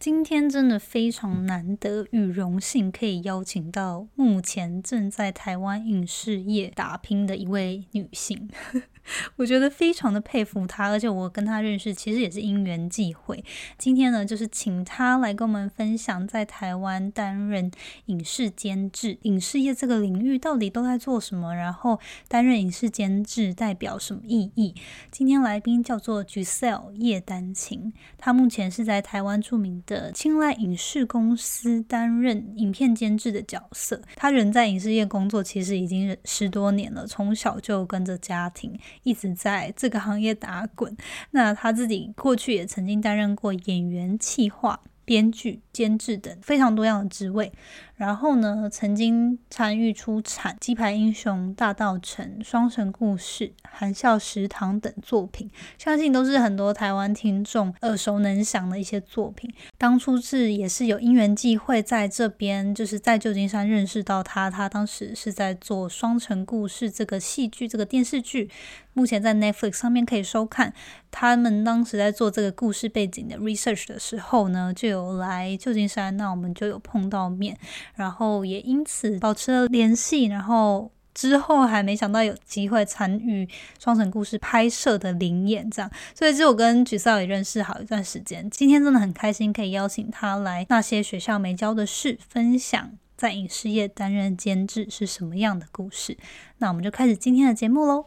[0.00, 8.48] 今天真的非常难得与荣幸，可以邀请到目前正在台湾影视业打拼的一位女性。
[9.36, 13.44] 我觉得非常的佩服她，而且我跟她认识其实也是因缘际会。
[13.76, 17.70] 今天呢，就是请她来跟我们分享在台湾担任
[18.06, 21.98] 影视监制、影视业这个领域到底都在做什么，然后
[22.28, 24.74] 担任影视监制代表什么意义。
[25.10, 34.00] 今天来宾叫做菊瑟叶丹晴，她目前是在台湾著名的青睐影视公司担任影片监制的角色。
[34.14, 38.78] 他人在影视业工作其实已经十多年了，从小就跟着家庭。
[39.02, 40.96] 一直在这个行业打滚。
[41.32, 44.80] 那他自己过去也曾经担任过演员、企划、
[45.10, 47.52] 编剧、监制等非常多样的职位。
[47.96, 59.52] 然后呢，曾经参与出产《鸡排英雄》《大道城》《双城故事》《含笑食堂》等作品，相信都是很多台湾听众耳熟能详的一些作品。
[59.76, 64.48] 当初是也是有因缘际会在这边，就是在旧金山认识到他。
[64.48, 68.48] 他当时是在做《双城故事》这个戏剧，这个电视剧，
[68.94, 70.72] 目前在 Netflix 上面可以收看。
[71.10, 77.56] 他们当时在做这个故事背景的 research 的时候呢，就有有来旧金山，那我们就有碰到面。
[77.94, 83.44] 然后也因此保持了联系，然后之后还没想到有机会参与
[83.82, 88.48] 《双城故事》拍摄的灵演，这样，所以就我跟橘少也认识好一段时间。
[88.50, 96.16] 今天真的很开心可以邀请他来那些学校没教的事，分享在影视业担任监制是什么样的故事。
[96.58, 98.06] 那我们就开始今天的节目喽。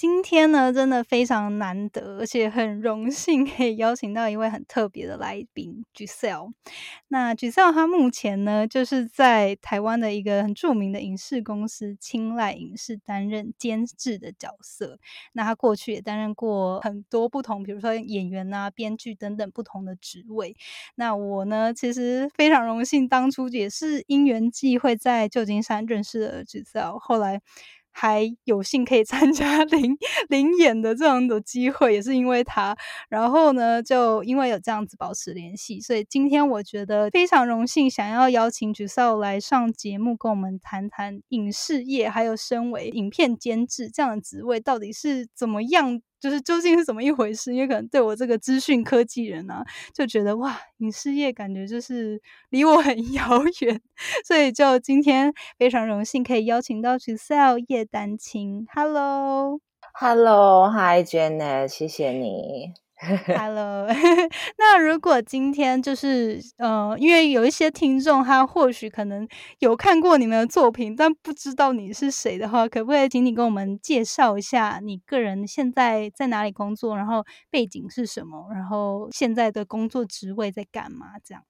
[0.00, 6.54] 今天呢，真的非常难得，而且很荣幸可以邀请到一位很特别的来宾，Giselle。
[7.08, 14.98] 那 Giselle 她目前呢，就是在台湾的一个很著名的影视公司青睐影视担任监制的角色。
[15.34, 20.56] 那她过去也担任过很多不同，比如说演员啊、编剧等等不同的职位。
[20.94, 27.42] 那我呢，其实非常荣幸，当初也是因缘际会在旧金山认识了 Giselle，后来。
[27.92, 29.96] 还有幸可以参加 领
[30.28, 32.76] 领演的这样的机会，也是因为他。
[33.08, 46.00] 然后呢，就因为有这样子保持联系，所以今天我觉得非常荣幸，想要邀请菊少来上节目，跟我们谈谈影视业，还有身为影片监制这样的职位到底是怎么样。
[46.20, 47.54] 就是究竟是怎么一回事？
[47.54, 49.64] 因为可能对我这个资讯科技人啊，
[49.94, 52.20] 就觉得哇，影视业感觉就是
[52.50, 53.80] 离我很遥远，
[54.24, 58.66] 所以就今天非常荣幸可以邀请到 Giselle 叶丹青。
[58.74, 62.74] ，Hello，Hello，Hi，Jenna，谢谢你。
[63.02, 63.86] Hello，
[64.58, 69.26] 那如果今天就是呃，因为有一些听众他或许可能
[69.60, 81.06] 有看过你们的作品，但不知道你是谁的话，可不可以请你跟我们介绍一下你个人现在在哪里工作，然后背景是什么，然后现在的工作职位在干嘛？
[81.24, 81.42] 这样。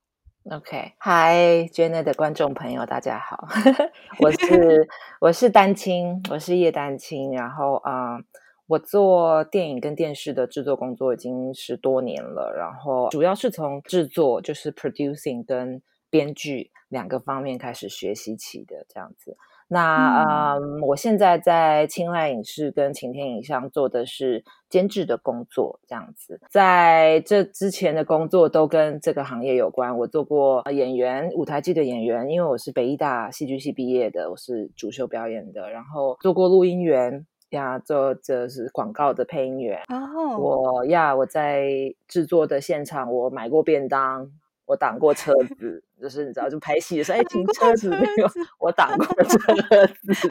[0.49, 3.49] OK，Hi Janet 的观众朋友，大家好，
[4.21, 4.89] 我是
[5.21, 8.21] 我是丹青，我是叶丹青，然后啊。
[8.71, 19.37] 我做电影跟电视的制作工作已经十多年了，然后主要是从制作，就是 producing 跟编剧两个方面开始学习起的这样子。
[19.67, 20.23] 那
[20.59, 26.41] 嗯，我现在在青睐影视跟晴天影像做的是监制的工作，这样子。
[26.49, 37.27] 在这之前的工作都跟这个行业有关，我做过演员、舞台剧的演员，因为我是北艺大戏剧系毕业的，我是主修表演的，然后做过录音员。
[37.51, 39.83] 呀，做这是广告的配音员。
[39.89, 44.31] 哦，我呀，我在制作的现场，我买过便当，
[44.67, 49.07] 我挡过车子，就是你知道，就拍戏的时候，哎，停车子没有，我挡过。
[49.25, 50.31] 车子，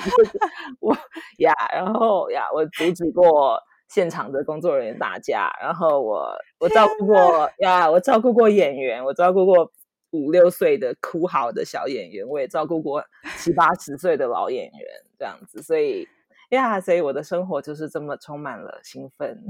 [0.80, 0.96] 我
[1.40, 9.72] 呀，然后呀，我阻止过现场的工作人员打架，然后我我照顾过呀，我照顾过演员，我照顾过
[10.12, 13.04] 五六岁的哭嚎的小演员，我也照顾过
[13.38, 14.82] 七八十岁的老演员，
[15.18, 16.08] 这样子，所以
[16.50, 19.44] 呀，所以我的生活就是这么充满了兴奋，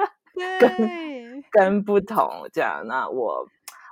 [0.60, 2.84] 跟跟不同这样。
[2.86, 3.46] 那我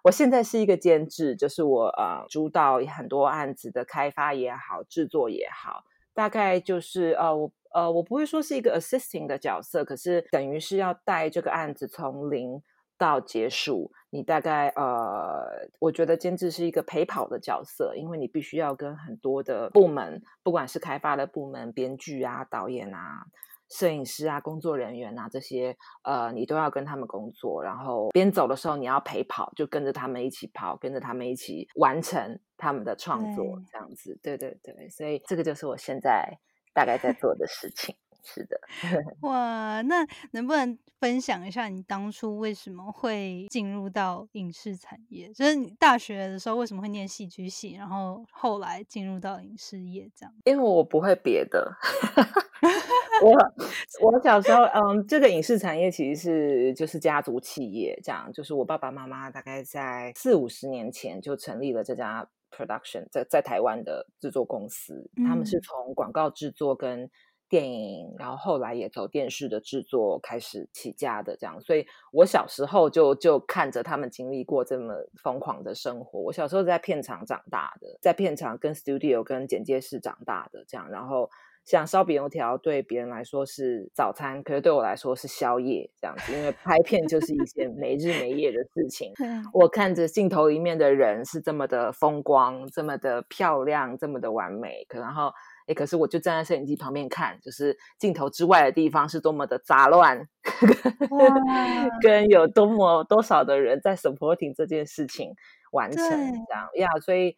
[0.05, 5.85] 我现在是一个监制，就是我呃主导很多案子的开发也好，制作也好，
[6.15, 12.63] 大概就是呃我呃我不会说是一个 assisting 的角色，可是等于是要带这个案子从零。
[13.01, 23.25] 到结束，你大概呃，我觉得监制是一个陪跑的角色，因为你必须要跟很多的部门，不管是开发的部门、编剧啊、导演啊、
[23.71, 27.65] 摄影师啊、工作人员啊这些，呃，你都要跟他们工作。
[27.65, 34.19] 然后边走的时候，你要陪跑，就跟着他们一起跑，跟着他们一起完成他们的创作，这样子。
[34.23, 36.39] 对对对，所以这个就是我现在
[36.75, 37.97] 大概在做的事情。
[38.23, 38.61] 是的，
[39.23, 45.29] 哇，那能不能分享一下你当初为什么会进入到影视产业？
[45.33, 50.35] 就是你大学的时候为什么会念戏剧系，然后后来进入到影视业这样？
[50.45, 51.73] 因为我不会别的，
[53.23, 53.33] 我
[54.03, 67.09] 我小时候，嗯，这个影视产业其实是就是家族企业，这样，就是我爸爸妈妈大概在四五十年前就成立了这家 production，在在台湾的制作公司，他们是从广告制作跟
[67.51, 76.21] 电影，然后后来也走电视的制作开始起家的，这样，所以我小时候就就看着他们经历过这么疯狂的生活。
[76.21, 81.29] 我小时候在片场长大的，在片场跟 studio 跟剪接室长大的，这样，然后
[81.65, 89.13] 像烧饼油条对别人来说是早餐，可是对我来说是宵夜，这样子，因为 拍片就是一件没日没夜的事情。
[89.53, 95.33] 我看着镜头里面的人是这么的风光，这么的漂亮，这么的完美，可然后。
[95.71, 100.21] 哎，可是我就站在摄影机旁边看，就是镜头之外的地方是多么的杂乱，
[102.03, 105.33] 跟有多么多少的人在 supporting 这件事情
[105.71, 107.37] 完成这样呀，所以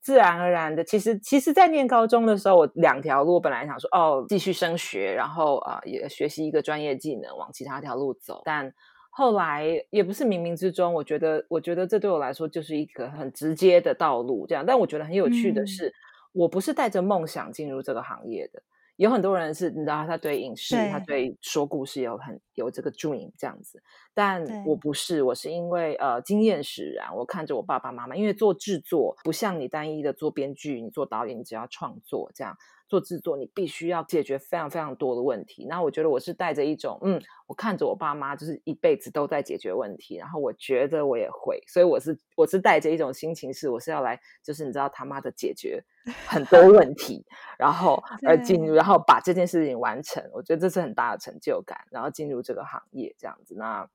[0.00, 8.72] 自然而然的，其实其实，在念高中的时候，我两条路，本来想说哦，继续升学，然后啊，也学习一个专业技能，往其他条路走，但
[9.10, 14.64] 后来也不是冥冥之中，我觉得，我觉得这对我来说就是一个很直接的道路，这样。
[14.64, 15.92] 但我觉得很有趣的是。
[16.34, 18.60] 我不是带着梦想进入这个行业的，
[18.96, 21.36] 有很多人是，你知道，他对影视，他对。
[21.40, 23.80] 说故事有很有这个 dream 这样子，
[24.12, 32.56] 但我不是，我是因为呃经验使然，我看着我爸爸妈妈，因为做制作不像你单一的做编剧，你做导演，你只要创作这样。
[32.88, 35.66] 做制作，你必须要解决非常非常多的问题。
[35.66, 45.82] 那我觉得我是带着一种，嗯，我看着我爸妈就是一辈子都在解决问题，然后我觉得我也会，所以我是我是带着一种心情，是我是要来，就是你知道他妈的解决
[46.26, 47.24] 很多 问题，
[47.58, 50.22] 然后 而进入，然后把这件事情完成。
[50.32, 53.54] 我觉得这是很大的成就感，然后进入这个行业这样子。
[53.56, 53.88] 那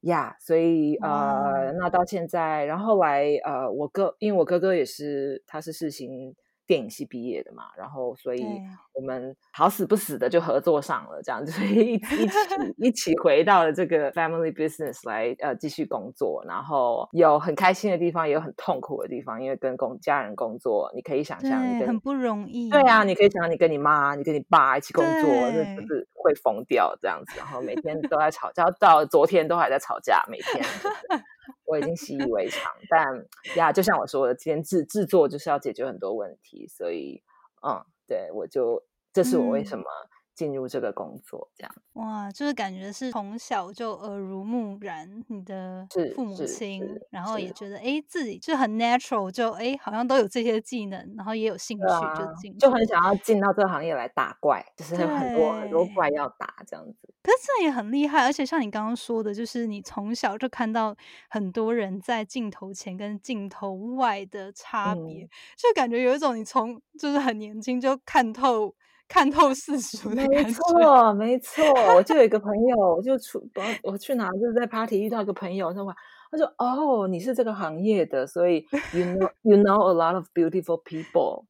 [0.00, 6.34] 呀，所以呃，那到现在，然后来呃，我哥，因为我哥哥也是，他是世新。
[6.66, 8.44] 电影系毕业的嘛，然后所以
[8.92, 22.70] 我们好死不死的就合作上了，这样 所以一一起一起回到了这个 family business 来呃继续工作，然后有很开心的地方，也有很痛苦的地方，因为跟工家人工作，你可以想象，很不容易。
[22.70, 30.64] 对啊，你可以想象你跟你妈、你跟你爸一起工作，那不是会疯掉这样子，然后每天都在吵架，到昨天都还在吵架，每天。
[31.64, 33.26] 我已经习以为常，但
[33.56, 37.22] 呀，就像我说的，今天制制作就是要解决很多问题，所以，
[37.66, 39.84] 嗯，对我就这是我为什么。
[40.34, 51.84] 进入这个工作，这样哇，就是感觉是从小就耳濡目染，你的父母亲，然后也觉得哎，自己就很 natural，就哎，好像都有这些技能，然后也有兴趣
[52.18, 57.08] 就进，就很想要进到这个行业来打怪，就是很多很多怪要打这样子。
[57.22, 60.94] 可是这也很厉害，而且像你刚刚说的，就是你从小就看到
[61.30, 68.74] 很多人在镜头前跟镜头外的差别，就感觉有一种你从就是很年轻就看透。
[69.14, 71.64] 看透世俗的，没错，没错。
[71.94, 73.40] 我就有一个朋友，我就出，
[73.84, 75.94] 我去哪就是在 party 遇到一个朋友，他说，
[76.32, 81.44] 他说，哦，你是这个行业的，所以 you know you know a lot of beautiful people。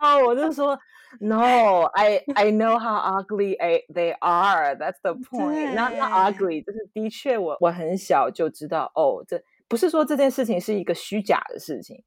[0.00, 0.78] 然后我就说
[1.20, 3.54] ，No，I I know how ugly
[3.92, 4.74] they are.
[4.74, 5.74] That's the point.
[5.74, 12.02] Not not ugly，就是的确，我我很小就知道，哦，这不是说这件事情是一个虚假的事情。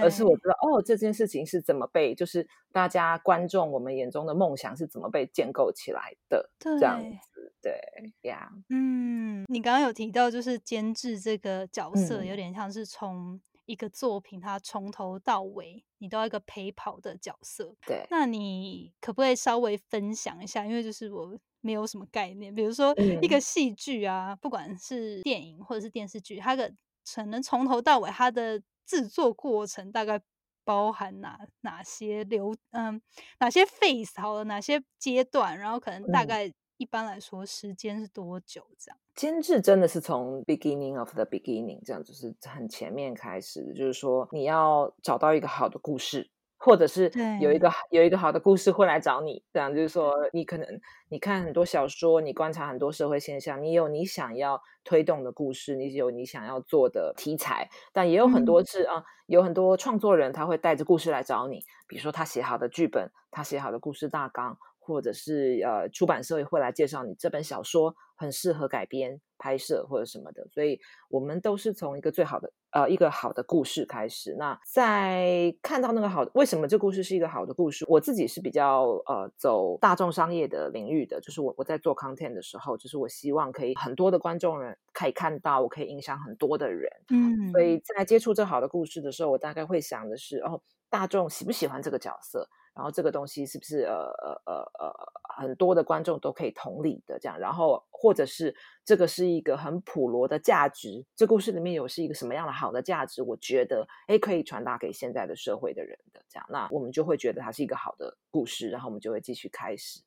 [0.00, 7.00] 而是我知道哦，这件事情是怎么被，就是大家观众我们眼中的梦想是怎么被建构起来的，这样
[7.32, 7.78] 子，对
[8.22, 20.64] 呀，嗯，你刚刚有提到，就是监制这个角色，有点像是从一个作品，它从头到尾，你都要一个陪跑的角色，对，那你可不可以稍微分享一下？
[20.64, 26.72] 因为就是我没有什么概念，比如说一个戏剧啊，不管是电影或者是电视剧，它的。
[27.14, 30.22] 可，能从头到尾它的制作过程大概
[30.64, 33.00] 包含哪哪些流嗯
[33.40, 38.98] 哪些 phase 好了，哪些阶段，然后可能大概一般来说时间是多久这样？
[39.14, 46.30] 监制真的是从 beginning of the beginning 这样，就是很前面开始，就是说你要找到一个好的故事。
[46.66, 47.08] 或者是
[47.40, 50.66] 有一个有一个好的故事会来找你，这样就是说，你可能
[51.08, 64.58] 你看很多小说，你观察很多社会现象，你有你想要推动的故事，你有你想要做的题材，但也有很多是啊，有很多创作人他会带着故事来找你，比如说他写好的剧本，他写好的故事大纲。
[64.86, 74.34] 或者是呃，出版社会来介绍你这本小说很适合改编拍摄或者什么的，所以我们都是从一个最好的呃一个好的故事开始。
[74.38, 77.84] 那在看到那个好，为什么这故事是一个好的故事？
[77.88, 86.90] 我自己是比较呃走大众商业的领域的，就是我我在做 content 的时候，就是我希望可以很多的观众人可以看到，我可以影响很多的人。
[87.10, 92.48] 嗯，所以在接触这好的故事的时候，我大概会想的是，哦，大众喜不喜欢这个角色？
[92.76, 94.94] 然后这个东西是不是呃呃呃呃
[95.38, 97.38] 很多的观众都可以同理的这样？
[97.38, 98.54] 然后或者是
[98.84, 103.22] 这个是一个很普罗的价值，这故事里面有是一个什么样的好的价值？
[103.22, 110.02] 我觉得哎可以传达给现在的社会的人的这样，那我们就会觉得它是一个好的故事，然后我们就会继续开始，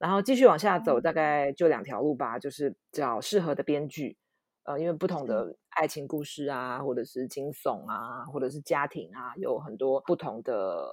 [0.00, 4.16] 然后继续往下走，大概就两条路吧，就是找适合的编剧。
[4.68, 10.52] 呃，因为不同的爱情故事啊，或者是惊悚啊，或者是家庭啊，有很多不同的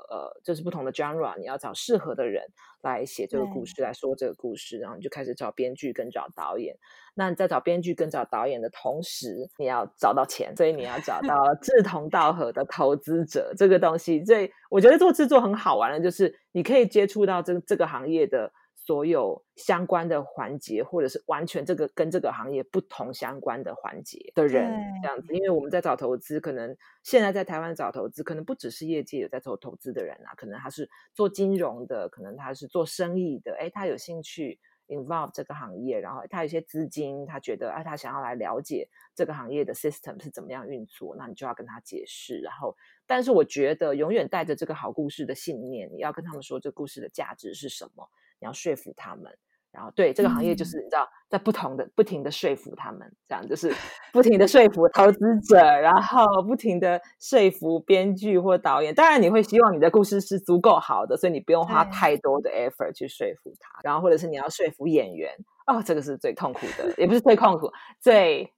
[0.10, 2.42] 呃，就是不同的 genre，你要找适合的人
[2.84, 6.74] 来写这个故事，来说这个故事，然后你就开始找编剧跟找导演。
[7.16, 13.54] 那你在找编剧跟找导演的同时，你要找到钱，所以你要找到 志同道合的投资者。
[13.58, 18.54] 这个东西，所以我觉得做制作很好玩的，就是你可以接触到这这个行业的。
[18.86, 42.76] 所有相关的环节，或者是完全这个跟这个行业不同相关的环节的人，这样子，因为我们在找投资，可能现在在台湾找投资，可能不只是业界有在做投资的人啊，可能他是做金融的，可能他是做生意的，哎，他有兴趣 involve 这个行业，然后他有些资金，他觉得哎，他想要来了解这个行业的 system 是怎么样运作，那你就要跟他解释，然后，
[43.08, 48.08] 但是我觉得永远带着这个好故事的信念，你要跟他们说这故事的价值是什么。
[48.40, 49.32] 你要说服他们，
[49.72, 53.74] 然后对这个行业就是你知道，在不同的不停的说服他们，这样就是
[54.14, 58.94] 不停的说服 投资者，然后不停的说服编剧或导演。
[58.96, 63.80] 当然，你会希望你的故事是足够好的，所以你不用花太多的 effort 去说服他。
[63.84, 65.34] 然后，或者是你要说服演员，
[65.68, 68.50] 哦，这个是最痛苦的，也不是最痛苦，最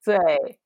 [0.00, 0.16] 最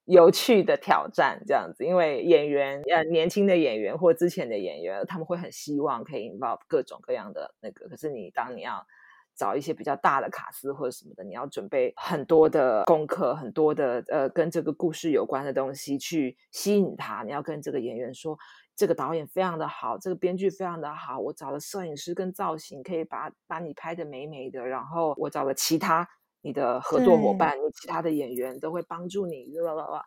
[0.05, 1.85] 有趣的挑战，这样子。
[1.85, 7.88] 因为演员呃，年轻的演员或之前的演员，他们会很希望可以 involve 各种各样的那个。
[7.88, 8.87] 可是你当你要
[9.37, 17.23] 找一些比较大的卡司或者什么的，你要准备很多的功课，很多的呃跟这个故事有关的东西去吸引他。
[17.23, 18.37] 你要跟这个演员说，
[18.75, 24.67] 这个导演非常的好，这个编剧非常的好，我找了摄影师跟造型，可以把把你拍的美美的。
[24.67, 26.09] 然后我找了其他。
[26.40, 29.45] 你的合作伙伴，你其他的演员都会帮助你，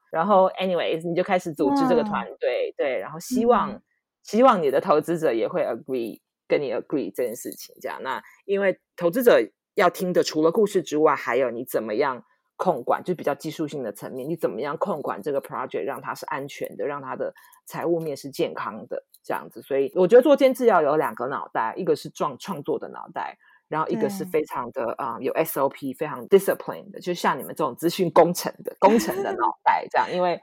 [0.09, 3.81] 然后，anyways，你就开始组织这个团队，对，然后希望
[4.23, 8.01] 希望你的投资者也会 agree 跟你 agree 这件事情，这样。
[8.01, 9.41] 那因为投资者
[9.75, 12.23] 要听的，除了故事之外，还有你怎么样
[12.55, 17.33] 控管，就比较技术性的层面，你怎么样控管这个 project，让它是安全的，让它的
[17.65, 19.61] 财务面是健康的，这样子。
[19.61, 23.37] 所以我觉得做监制要有两个脑袋，一个是创创作的脑袋。
[23.71, 30.05] 然后一个是非常的啊，有 SOP，非常 discipline 的，就像你们这种资讯工程的工程的脑 袋这样。
[30.13, 30.39] 因为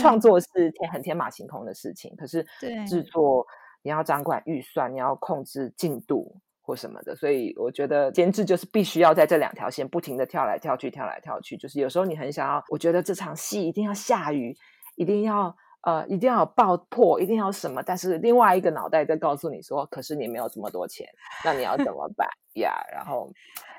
[0.00, 2.44] 创作是天很天马行空的事情，可是
[2.88, 3.46] 制作
[3.82, 11.56] 你要掌管预算，你要控制进度或什么的，所以我觉得监制就是必须要在这两条线不停的跳来跳去，跳来跳去。
[11.56, 14.56] 就是有时候你很想要，我觉得这场戏一定要下雨，
[14.96, 15.54] 一定要。
[15.82, 17.82] 呃，一定要爆破，一定要什么？
[17.82, 21.06] 但是另外一个脑袋在告诉你说，可是你没有这么多钱，
[21.42, 22.74] 那你要怎么办呀？
[22.92, 23.32] 然后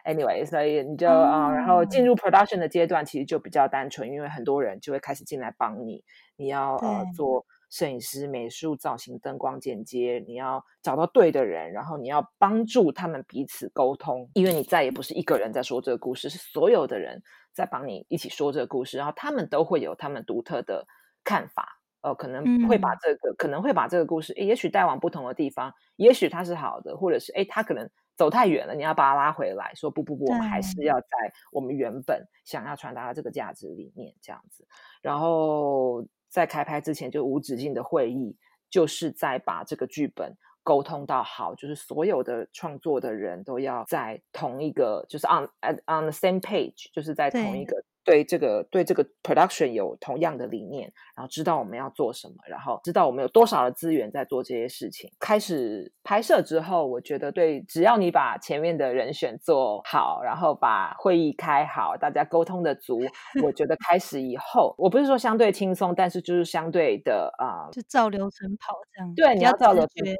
[0.03, 6.03] ，anyway，所以你就啊，然后进入 production 的阶段，其实就比较单纯，因为很多人就会开始进来帮你。
[6.37, 17.21] 你要呃做摄影师、美术、造型、灯光、剪接，你要找到对的人，然后你要帮助他们彼此沟通，因为你再也不是一个人在说这个故事，是所有的人
[17.53, 20.87] 在帮你一起说这个故事，然后他们都会有他们独特的
[21.23, 21.77] 看法。
[22.01, 31.07] 呃，可能会把这个，可能会把这个故事，也许带往不同的地方，也许它是好的，或者是哎，它可能走太远了，你要把它拉回来，说不不不，我们还是要在
[31.51, 34.67] 我们原本想要传达的这个价值里面这样子。
[35.01, 38.35] 然后在开拍之前就无止境的会议，
[38.69, 55.11] 就是在把这个剧本沟通到好，就是所有的创作的人都要在同一个，就是 on on the same page，就是在同一个对这个对这个 production 有同样的理念，然后知道我们要做什么，然后知道我们有多少的资源在做这些事情。
[55.19, 62.99] 开始拍摄之后，我觉得对，只要你把前面的人选做好，然后把会议开好，大家沟通的足，
[63.43, 69.13] 我觉得开始以后，我不是说相对轻松，但是就是相对的啊，就照流程跑这样。
[69.15, 70.15] 对，你要照流程。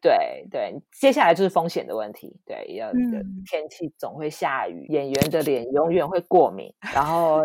[0.00, 0.08] 觉。
[0.08, 2.34] 对对，接下来就是风险的问题。
[2.46, 2.90] 对，要
[3.46, 7.40] 天气总会下雨，演员的脸永远会过敏，然后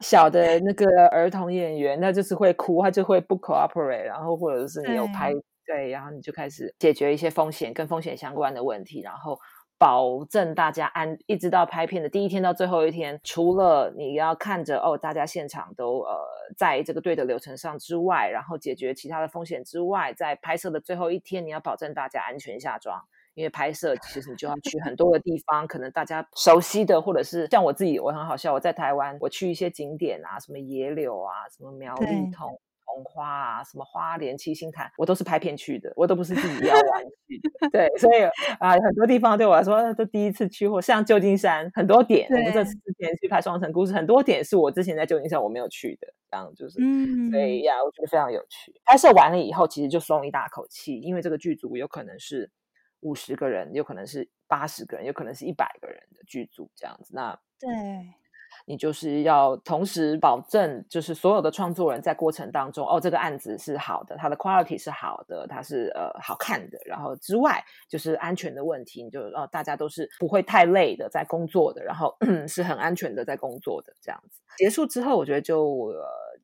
[0.00, 5.32] 小的那个儿童演员，他就是会哭，他就会不 cooperate，然后或者是你有拍
[5.66, 9.38] 对，然后你就开始解决一些风险跟风险相关的问题，然后。
[9.78, 16.16] 保证大家安，一直到拍片的第一天到最后一天，除了你要看着哦，大家现场都呃
[16.56, 23.02] 在这个对的流程上之外，然后解决其他的风险之外，在拍摄的最后一天，你要保证大家安全下妆，
[23.34, 32.58] 因为拍摄其实你就要去很多的地方，可能大家熟悉的，或者是像我自己，我很好笑，我在台湾，我去一些景点啊，什么野柳啊，什么苗栗通。
[32.94, 37.70] 红花啊，什么花莲七星潭，我都是拍片去的，我都不是自己要玩去的。
[37.70, 38.22] 对，所以
[38.60, 46.78] 啊，很多地方对我来说都第一次去，或像旧金山很多点，我们这次之前去拍《双城故事》，很多点是我之前在旧金山我没有去的，这样就是，
[47.30, 48.72] 所以呀，我觉得非常有趣。
[48.84, 52.50] 拍摄完了以后，其实就松一大口气，因为这个剧组有可能是
[53.00, 57.12] 五十个人，有可能是八十个人，有可能是一百个人的剧组这样子。
[57.14, 57.70] 那对。
[58.66, 72.16] 你就是要同时保证，就是所有的创作人在过程当中，哦，这个案子是好的，它的 quality 是好的，它是呃好看的，然后之外就是安全的问题，你就哦大家都是不会太累的在工作的，然后
[72.48, 74.40] 是很安全的在工作的这样子。
[74.56, 75.92] 结束之后，我觉得就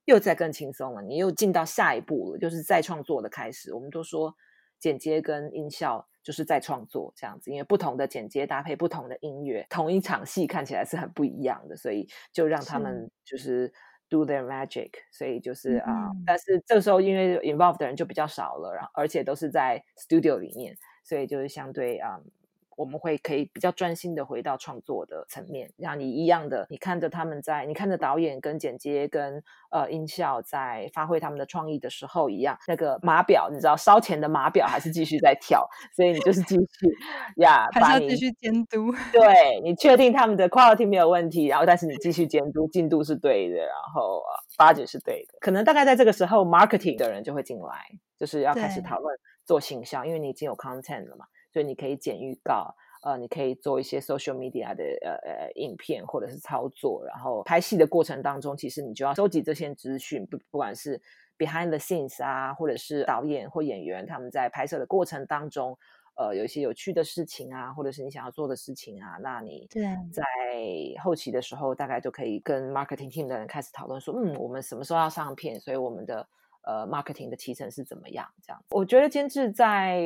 [0.05, 3.73] 又再更轻松了，你又进到下一步了，就是再创作的开始。
[3.73, 4.35] 我们都说
[4.79, 6.07] 剪接跟音效。
[6.23, 13.73] 就是在创作这样子，因为不同的剪接搭配不同的音乐，同一场戏看起来是很不一样的，所以就让他们就是
[14.09, 22.21] do their magic，所以就是啊，但是这时候因为 involved 的人就比较少了，然后而且都是在 studio 里面，所以就是相对啊。
[22.81, 36.87] 我们会可以比较专心的回到创作的层面，让你一样的，你看着他们在，你看着导演跟剪接跟呃音效在发挥他们的创意的时候一样，那个码表，你知道烧钱的码表还是继续在跳，所以你就是继续
[37.37, 44.23] 呀，还是要继续监督， 对你确定他们的 quality 没有问题，然后但是你继续监督进度是对的，然后
[44.57, 51.27] budget 是对的，可能大概在这个时候 marketing 的人就会进来，就是要开始讨论做形象，因为你已经有 content 了嘛。
[51.53, 61.01] 所以你可以剪预告，呃，你可以做一些 social media 的呃呃影片或者是操作，然后拍戏的过程当中，其实你就要收集这些资讯，不不管是
[61.39, 65.77] behind the scenes 啊，或者是导演或演员他们在拍摄的过程当中，
[66.17, 69.67] 呃，有一些有趣的事情啊，或者是你想要做的事情啊，那你
[70.13, 70.23] 在
[71.03, 76.29] 后期的时候，大概就可以跟 marketing team 的人开始讨论说，嗯，我们什么时候要上片，所以我们的。
[76.63, 78.27] 呃，marketing 的提成是怎么样？
[78.43, 80.01] 这样，我觉得监制在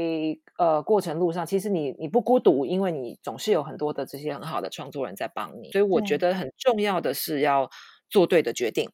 [0.59, 5.71] 呃过程路上，其实你你不孤独，因为你总是有很多的这些很好的创作人在帮你。
[5.73, 7.69] 所以我觉得很重要的是要
[8.09, 8.89] 做对的决定，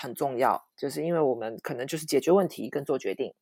[0.00, 3.34] 很重要，就是因为我们可能就是解决问题跟做决定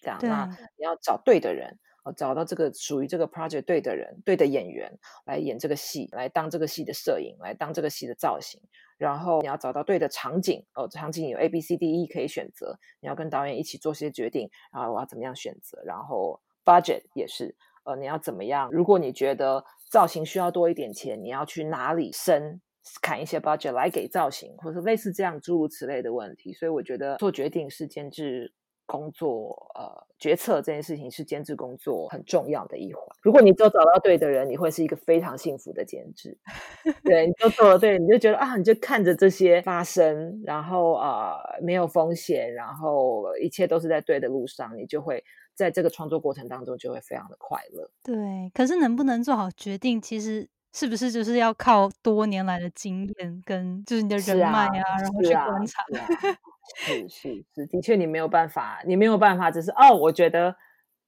[0.00, 0.18] 这样。
[0.22, 1.78] 那你要找对的人，
[2.16, 4.90] 找到这个属于这个 project 对的人、对的演员
[5.26, 8.60] 来演这个戏，来当这个戏的摄影，来当这个戏的造型。
[8.96, 15.80] 然后你要找到对的场景哦，场景有 A B C D E 可以选择，你要跟导演一起做些决定，然后我要怎么样选择？
[15.84, 18.68] 然后 budget 也是，呃，你要怎么样？
[18.72, 22.60] 如果你觉得造型需要多一点钱，你要去哪里升
[23.02, 26.52] 砍一些 budget 来给造型，或者类似这样诸如此类的问题。
[26.52, 28.52] 所以我觉得做决定是监制。
[28.88, 33.04] 工作呃，决策这件事情是监制工作很重要的一环。
[33.22, 36.38] 如果你都找到对的人，你会是一个非常幸福的监制。
[37.04, 45.22] 对，你都做了对，你就觉得啊，你就看着这些发生，然后啊，没有风险，然后一切都是在对的路上，你就会
[45.54, 47.90] 在这个创作过程当中就会非常的快乐。
[48.02, 55.82] 对，可是能不能做好决定，其实是不是就是要靠多年来的经验跟就是你的人脉啊，然后去观察。
[56.76, 60.54] 是是是，的确你没有办法，你没有办法，只是哦，我觉得，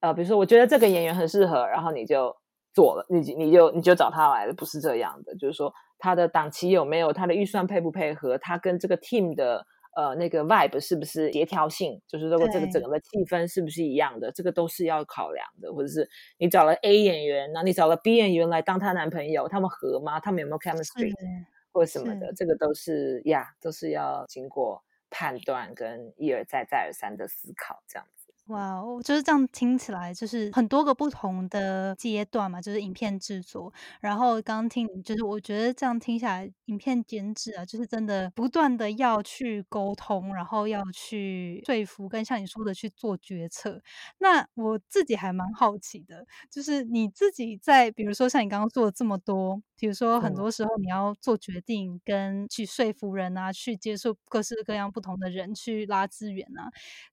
[0.00, 2.34] 呃，比如说我觉得这个演员很适合，然后你就
[2.74, 9.64] 做了，你你就你就找他来了，不是这样的，就是说他的档期有没有，他的预算配不配合，他跟这个 team 的
[9.96, 20.20] 呃那个 vibe 是不是协调性，就是如果这个整个的气氛是不是一样的，这个都是要考量的，或者是你找了 A 演员，那你找了 B 演员来当她男朋友，他们合吗？
[20.20, 21.12] 他们有没有 chemistry
[21.72, 24.82] 或什么的，这个都是呀，都是要经过。
[25.12, 28.19] 判断跟一而再再而三的思考，这样子。
[28.50, 33.72] 哇哦，就是这样听起来，就是很多个不同的阶段嘛，就是影片制作。
[34.00, 43.80] 然后刚刚听你，就是我觉得这样听下来，影片监制啊，就是真的不断的要去沟通，然后要去说服，跟像你说的去做决策。
[44.18, 56.68] 那我自己还蛮好奇的，就是你自己在，比如说像你刚刚做了这么多，比如说很多时候你要做决定，跟去说服人啊，去接受各式各样不同的人，去拉资源啊，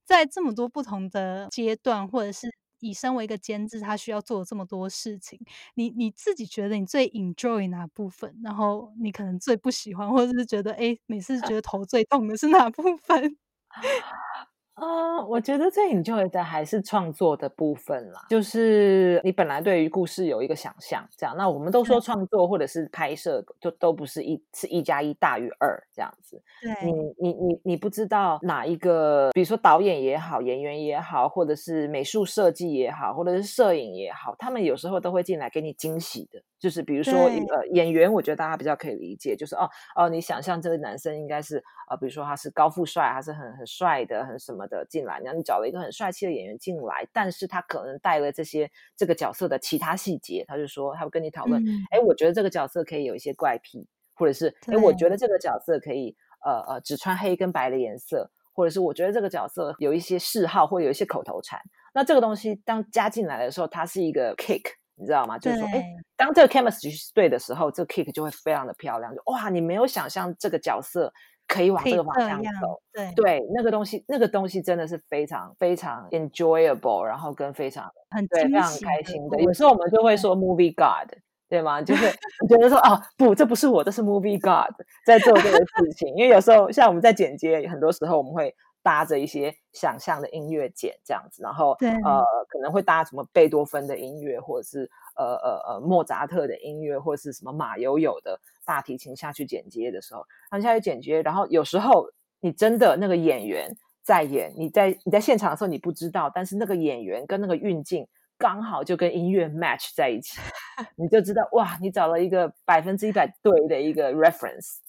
[0.07, 1.47] 在这么多不同的。
[1.51, 2.47] 阶段，或者是
[2.79, 5.39] 以身为一个监制，他需要做这么多事情，
[5.75, 8.39] 你你自己觉得你最 enjoy 哪部分？
[8.43, 13.37] 然后你可能最不喜欢，或者是觉得哎，每次觉得头最痛的是哪部分？
[14.77, 18.23] 啊，我觉得最 enjoy 的还是创作的部分啦。
[18.29, 21.35] 就是你本来对于故事有一个想象，这样。
[21.35, 26.39] 那我们都说创作或者是拍摄，就都不是一是一加一大于二这样子。
[26.61, 36.39] 对，你你你你不知道哪一个，比如说导演也好，演员也好，或者是美术设计也好，或者是摄影也好，他们有时候都会进来给你惊喜的。
[36.59, 61.59] 就是比如说呃演员，我觉得大家比较可以理解，就是哦哦，你想象这个男生应该是呃，比如说他是高富帅，他是很很帅的，很什么的进来，然后你找了一个很帅气的演员进来，但是他可能带了这些这个角色的其他细节，他就说他会跟你讨论，哎，我觉得这个角色可以有一些怪癖，或者是哎，我觉得这个角色可以呃呃只穿黑跟白的颜色，或者是我觉得这个角色有一些嗜好或有一些口头禅，
[61.93, 64.61] 那这个东西当加进来的时候，它是一个 kick。
[64.99, 65.37] 你知道吗？
[65.37, 69.13] 就是说，哎，当这个 chemistry 对的时候，这个 kick 就会非常的漂亮。
[69.13, 71.13] 就哇，你没有想象这个角色
[71.47, 72.81] 可以往这个方向走。
[72.93, 79.39] 对对，那个东西，那个东西真的是非常非常 enjoyable，然后跟非常很对非常开心的。
[79.41, 81.11] 有时候我们就会说 movie god，
[81.49, 81.81] 对吗？
[81.81, 82.11] 就是
[82.47, 84.73] 觉得说，哦，不，这不是我，这是 movie god
[85.05, 86.13] 在做这个事情。
[86.15, 88.53] 因为有时候像我们在剪接，很多时候我们会。
[88.83, 102.05] 搭着一些想象的音乐剪这样子，然后呃可能会搭什么贝多芬的音乐，或者是呃呃呃莫扎特的音乐，或者是什么马友友的大提琴下去剪接的时候，然后下去剪接，然后有时候
[102.41, 103.71] 你真的那个演员
[104.03, 108.05] 在演，你在你在现场的时候你不知道，但是那个演员跟那个运镜
[108.37, 110.39] 刚好就跟音乐 match 在一起，
[110.97, 114.79] 你就知道哇，你找了一个百分之一百对的一个 reference。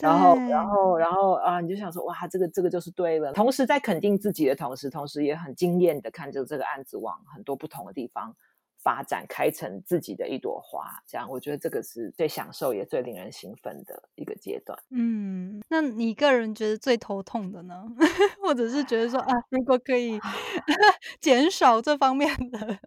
[0.00, 3.32] 然后，然后，然后啊，你就想说，哇，这个这个就是对了。
[3.32, 8.32] 同时在肯定自己的同时，同时也很惊艳的看着这个案子往很多不同的地方
[8.82, 11.02] 发展，开成自己的一朵花。
[11.06, 14.78] 这样，我觉得这个是最享受也最令人兴奋的一个阶段。
[14.90, 17.84] 嗯，那你个人觉得最头痛的呢？
[18.42, 20.18] 或者是觉得说啊，如果可以
[21.20, 22.78] 减少这方面的？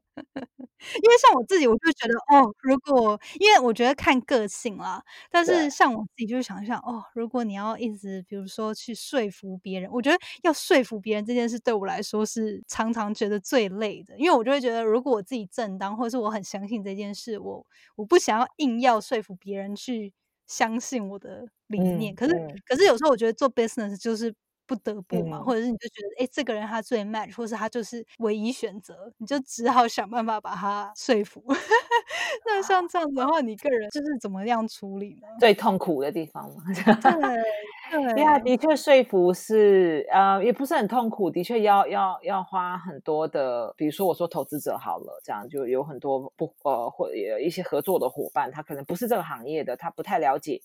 [0.95, 17.65] 因为像我自己，我就觉得哦，如果因为我觉得看个性啦，但是像我自己就是想想哦，如果你要一直比如说去说服别人，我觉得要说服别人这件事对我来说是常常觉得最累的，因为我就会觉得如果我自己正当，或者是我很相信这件事，我
[17.95, 20.13] 我不想要硬要说服别人去
[20.47, 22.33] 相信我的理念，可是
[22.65, 24.33] 可是有时候我觉得做 business 就是。
[24.71, 31.43] 不得不嘛，或者是你就觉得，哎，这个人他最 match，或是他就是唯一选择，你就只好想办法把他说服。
[32.45, 35.27] 那像这样子的话，你个人就是怎么样处理呢？
[35.41, 36.63] 最痛苦的地方嘛。
[37.03, 37.43] 对，
[38.13, 50.61] 对呀，的确说服是呃，也不是很痛苦，的确要要要花很多的，比如说我说投资者好了，这样就有很多不呃，或有一些合作的伙伴，他可能不是这个行业的，他不太了解。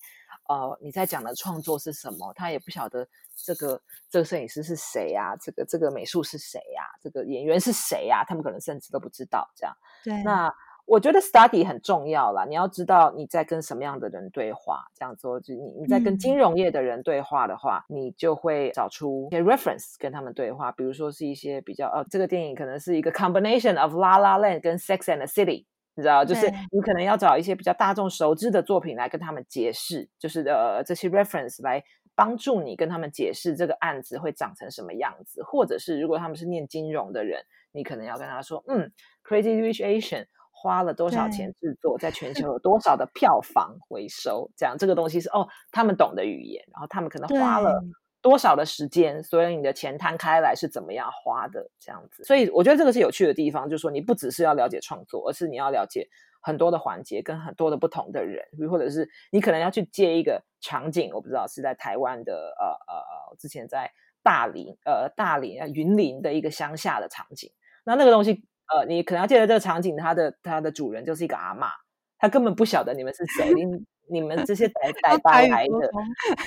[0.48, 2.32] 呃，你在讲的创作是什么？
[2.34, 5.34] 他也不晓得这个这个摄影师是谁呀？
[5.40, 6.82] 这个这个美术是谁呀？
[7.00, 8.24] 这个演员是谁呀？
[8.24, 9.48] 他们可能甚至都不知道。
[9.56, 10.14] 这样，对。
[10.22, 10.52] 那
[10.86, 14.84] 我觉得 study 很重要啦，你要知道你在跟什么样的人对话。
[14.94, 20.70] 这样做，就你你在跟金融业的人对话的话，你就会找出一些 reference 跟他们对话。
[20.72, 25.66] 比如说是一些比较呃，这个电影可能是一个 combination of La La Land 跟 Sex and the City。
[25.96, 31.82] 你知道，就是你可能要找一些比较大众熟知的作品来跟他们解释，就是呃这些 reference 来
[32.14, 38.92] 帮助你跟他们解释这个案子会长成什么样子，或者是如果他们是念金融的人，你可能要跟他说，嗯
[39.26, 40.26] ，Crazy Rich Asian
[40.66, 47.80] 花了多少钱制作，在全球有多少的票房回收，这样这个东西是哦他们懂的语言，然后他们可能花了。
[48.22, 51.70] 多少的时间，所以你的钱摊开来是怎么样花的？
[51.78, 56.08] 这样子，所以我觉得这个是有趣的地方，就是说你不只是要了解创作，而是你要了解
[56.40, 63.92] 很多的环节跟很多的不同的人，或者是你可能要去接一个场景，我不知道是在台湾的呃呃呃，之前在
[64.24, 67.52] 大林呃大林啊云林的一个乡下的场景，
[67.84, 71.68] 那那个东西呃，你可能要记得这个场景，它的它的主人就是一个阿妈。
[72.18, 73.62] 他根本不晓得你们是谁，你
[74.08, 75.90] 你们这些呆 呆白来的，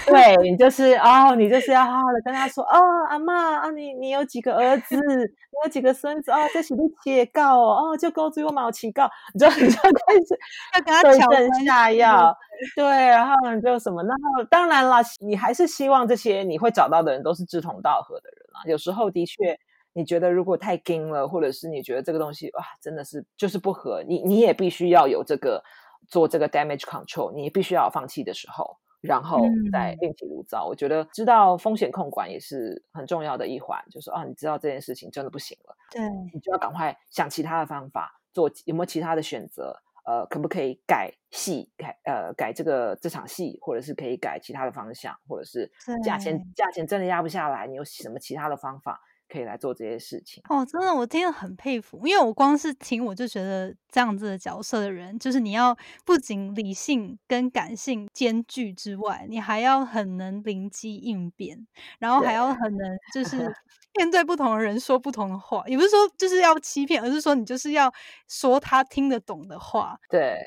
[0.07, 10.39] 对你就是哦，你就是要好好的跟他说哦，阿妈啊，你你有几个儿子，你有几个孙子哦，这是你写告哦，哦就告诉我毛起告，你就你 就开始
[10.73, 12.35] 要跟他对挑症下药，
[12.75, 19.55] 对，然后你就什么，然后当然了，你还是希望这些你会找到的人都是志同道合的人啊，有时候的确。
[19.99, 25.61] 你觉得如果太硬了，或者是你觉得这个东西哇，真的是就是不合，你你也必须要有这个
[26.07, 29.41] 做这个 damage control，你必须要放弃的时候，然后
[29.73, 30.65] 再另起炉灶。
[30.65, 36.01] 我觉得知道风险控管也是很重要的一环，就是啊，你知道这件事情真的不行了，对
[36.33, 39.75] 你就要赶快想其他的方法，做有没有其他的选择？
[40.05, 45.71] 呃，可不可以改戏改呃改这个这场戏，或者是可以改其他的方向，或者是
[46.03, 48.99] 价钱价钱真的压不下来，你有什么其他的方法？
[49.31, 50.41] 可以来做这些事情。
[50.49, 61.67] 哦，真的，我听得很佩服，因为我光是听我就觉得这样子的角色的人，就是你要不仅理性跟感性兼具之外，你还要很能灵机应变，
[61.99, 63.53] 然后还要很能就是。
[63.97, 67.91] 面对不同的人说不同的话，也不是说就是要欺骗，而是说你就是要
[68.29, 69.97] 说他听得懂的话。
[70.09, 70.37] 对，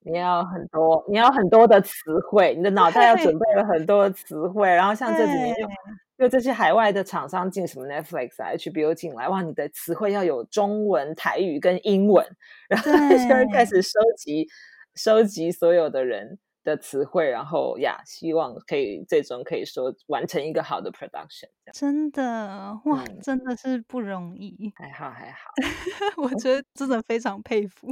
[0.00, 1.94] 你要很多，你要很多的词
[2.28, 5.54] 汇，你的脑袋要准备了很多的词汇，然后像这几年
[6.22, 6.32] 就。
[6.32, 12.24] 就这些海外的厂商进什么 Netflix 啊、HBO 进来，哇，你的词汇要有中文、台语跟英文，
[12.68, 14.46] 然后就会开始收集
[14.94, 21.48] 收集所有的人的词汇，然后呀，希望可以最终可以说完成一个好的 production。
[21.72, 24.72] 真的哇，真的是不容易。
[24.76, 25.50] 还好还好，
[26.22, 27.88] 我觉得真的非常佩服。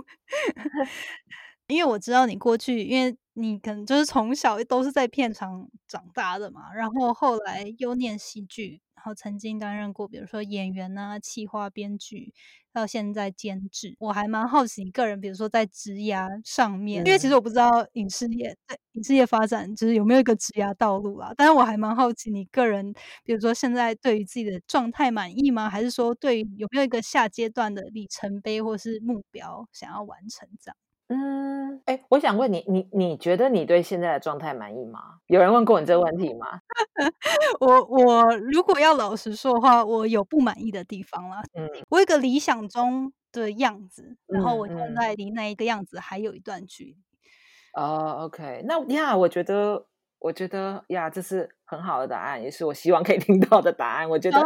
[1.66, 12.33] 因为我知道你过去，因为你可能就是从小都是在片场长大的嘛，然后后来又念戏剧，然后曾经担任过，比如说演员啊、企划、编剧，
[12.72, 13.96] 到现在监制。
[13.98, 21.33] 我还蛮好奇你个人，比如说在职涯上面，因为其实我不知道影视业在影视业发展就是有没有一个职涯道路啊。
[21.37, 22.92] 但是我还蛮好奇你个人，
[23.24, 25.70] 比如说现在对于自己的状态满意吗？
[25.70, 30.76] 还是说对有没有一个下阶段的里程碑或是目标想要完成这样？
[31.12, 35.00] 嗯，哎，我想问你，你你觉得你对现在的状态满意吗？
[35.26, 36.60] 有人问过你这个问题吗？
[37.60, 41.42] 我我如果要老实说的话，我有不满意的地方啦。
[41.54, 46.96] 嗯，我有个理想中的样子，然后我现在离那一个样子还有一段距离。
[47.74, 49.89] 哦，OK，那呀，我觉得。
[50.20, 54.09] 我觉得呀，这是很好的答案，也是我希望可以 听到的答案。
[54.09, 54.38] 我觉得，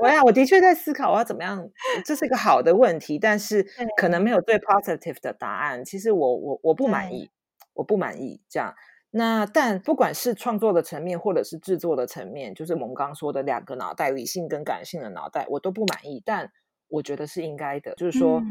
[0.00, 1.64] 我呀，我的确在思考我要怎么样，
[2.04, 3.64] 这是一个好的问题，但是
[3.96, 5.84] 可能没有最 positive 的答案。
[5.84, 7.30] 其实我我我不满意，
[7.74, 8.74] 我不满意这样。
[9.12, 16.20] 那但不管是创作的层面，或者是制作的层面，就是我们刚刚说的两个脑袋，理性跟感性的脑袋，我都不满意。
[16.24, 16.50] 但
[16.88, 18.42] 我觉得是应该的，就是说。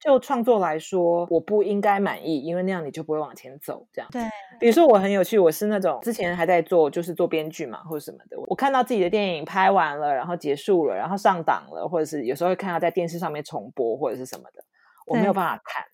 [0.00, 3.86] 就创作来说，我不应该满意，因为那样你就不会往前走。
[3.92, 4.22] 这样，对。
[4.60, 8.36] 比如说我很有趣，我是那种之前还在做，就是做编剧嘛，或者什么的。
[8.46, 14.62] 我看到自己的电影拍完了，然后结束了，然后上档了，或者是有时候会看到在电视上面重播或者是什么的，
[15.06, 15.84] 我没有办法看。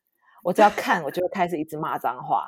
[0.42, 2.46] 我只要看，我就会开始一直骂脏话。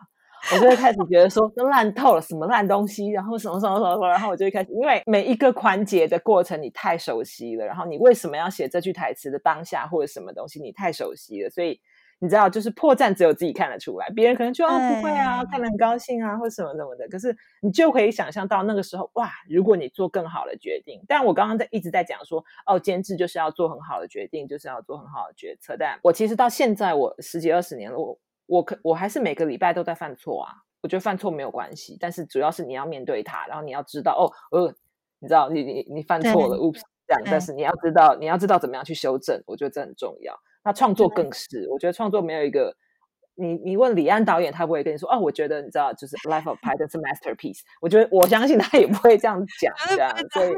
[0.52, 11.80] 我就会开始觉得说，都烂透了，什么烂东西，然后什么什么什么什么，然后我就会开始，因为每一个环节的过程你太熟悉了，然后你为什么要写这句台词的当下或者什么东西你太熟悉了，所以
[12.20, 28.16] 你知道，就是破绽只有自己看得出来，别人可能就哦不会啊，看得很高兴啊，或什么什么的，可是你就可以想象到那个时候，哇，如果你做更好的决定，但我刚刚在一直在讲说，哦，监制就是要做很好的决定，就是要做很好的决策，但我其实到现在我十几二十年了，我。
[28.46, 34.24] 我可我还是每个礼拜都在犯错啊，我觉得犯错没有关系，但是主要是你要面对它，然后你要知道哦，
[34.56, 34.74] 呃，
[35.18, 40.34] 你知道你你你犯错了，oops，这样，但是你要知道你要知道怎么样去修正，我觉得这很重要。
[40.64, 42.76] 那创作更是，我觉得创作没有一个。
[43.38, 47.60] 你你问李安导演，他不会跟你说哦，我觉得你知道，就是《Life of Pi》是 masterpiece。
[47.80, 50.10] 我觉得我相信他也不会这样讲， 这样。
[50.30, 50.54] 所以，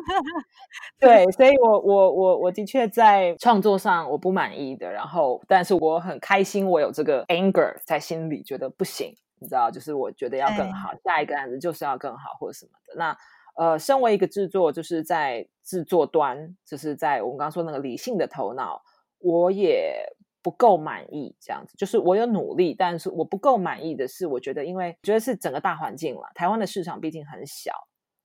[1.00, 12.94] 对，所以我我我我的确在创作上我不满意的，然后，但是我很开心，我有这个 anger 在心里，觉得不行，你知道，就是我觉得要更好，下一个案子就是要更好或者什么的。
[12.96, 13.16] 那
[13.56, 18.80] 呃，身为一个制作，就是在制作端，就是在我们刚刚说那个理性的头脑，
[19.18, 20.14] 我也。
[20.48, 27.70] 不够满意，这样子就是我有努力，但是我不够满意的是，我觉得因为觉得是整个大环境了，台湾的市场毕竟很小，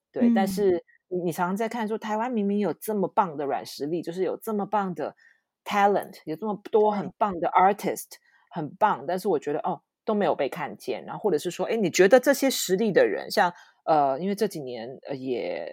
[0.09, 0.31] 对。
[0.33, 5.13] 但是你常常在看说，台湾明明有这么棒的软实力，就是有这么棒的
[5.65, 8.05] talent，有这么多很棒的 artist，
[8.49, 13.53] 很棒，但是我觉得哦都没有被看见，然后或者是说，哎，你觉得这些实力的人，像
[13.85, 15.69] 呃，因为这几年呃也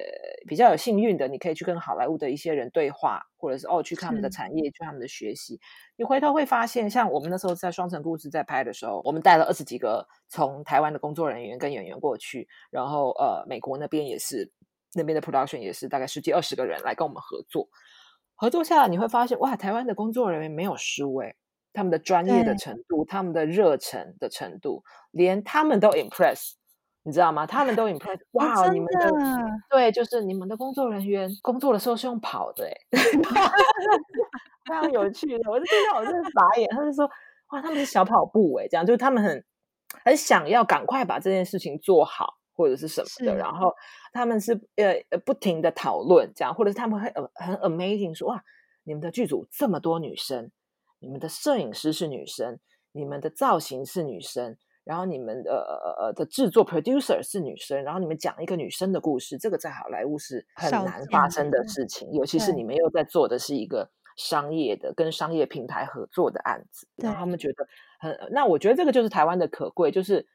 [0.49, 5.61] 比较有幸运的，你可以去跟好莱坞的一些人对话，或者是哦去看他们的产业，去他们的学习。
[5.96, 14.51] 你回头会发现，像我们那时候在双城故事在拍的时候，我们带了二十几个从台湾的工作人员跟演员过去，然后呃美国那边也是
[14.94, 17.68] 那边的 production 也是大概十几二十个人来跟我们合作。
[18.35, 21.37] 合作下来你会发现，哇，台湾的工作人员没有输诶，
[21.73, 26.55] 他们的专业的程度，他们的热忱的程度，连他们都 impress。
[27.11, 27.44] 你知道吗？
[27.44, 28.70] 他们都 impress，哇！
[28.70, 29.11] 你们的
[29.68, 32.73] 对，就是你们的工作人员工作的时候是用跑的，哎，
[34.64, 35.51] 非常有趣的。
[35.51, 37.05] 我就听到我真的傻眼，他就说，
[37.49, 39.44] 哇，他们是小跑步，哎，这样就是他们很
[40.05, 43.35] 很想要赶快把这件事情做好，或者是什么的。
[43.35, 43.75] 然后
[44.12, 48.40] 他们是呃呃不停的讨论，这样，或者是他们会呃很 amazing 说，哇，
[48.85, 50.53] 你们的剧组这么多女生，
[51.01, 52.61] 你们的摄影师是女生，
[52.92, 54.57] 你们的造型是女生。
[54.90, 67.68] 然后你们的呃呃的制作 producer 是女生，然后你们讲一个女生的故事，这个在好莱坞是很难发生的事情，尤其是你们又在做的是一个商业的跟商业平台合作的案子，然后他们觉得
[68.00, 70.26] 很，那我觉得这个就是台湾的可贵，就是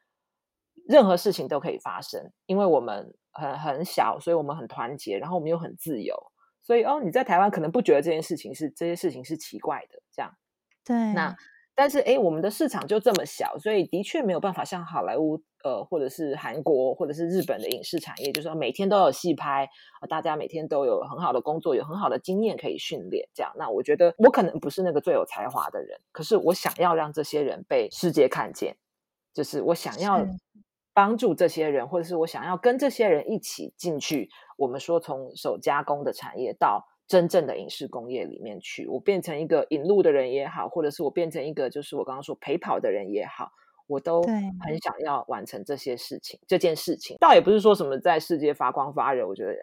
[0.87, 6.15] 任何事情都可以发生，因为我们很很小，所以我们很团结，然后我们又很自由，
[6.61, 10.31] 所以哦，你在台湾可能不觉得这件事情是这些事情是奇怪的，这样
[10.85, 11.35] 对那。
[11.77, 19.67] 但是，哎，我们的市场就这么小，所以的确没有办法像好莱坞，呃，或者是韩国，或者是日本的影视产业，就是说每天都有戏拍，
[20.09, 23.27] 大家每天都有很好的工作，有很好的经验可以训练。
[23.33, 28.77] 这样，那我觉得我可能不是那个最有才华的人，可是我想要让这些人被世界看见，
[29.33, 30.25] 就是我想要
[30.93, 34.29] 帮助这些人，或者是我想要跟这些人一起进去。
[34.57, 36.85] 我们说从手加工的产业到。
[37.07, 43.51] 真正的影视工业里面去，我变成一个引路的人也好，或者是我变成一个就是我刚刚说陪跑的人也好，
[43.87, 46.39] 我都很想要完成这些事情。
[46.47, 49.55] 这件事情倒也不是说什么在世界发光发热，我觉得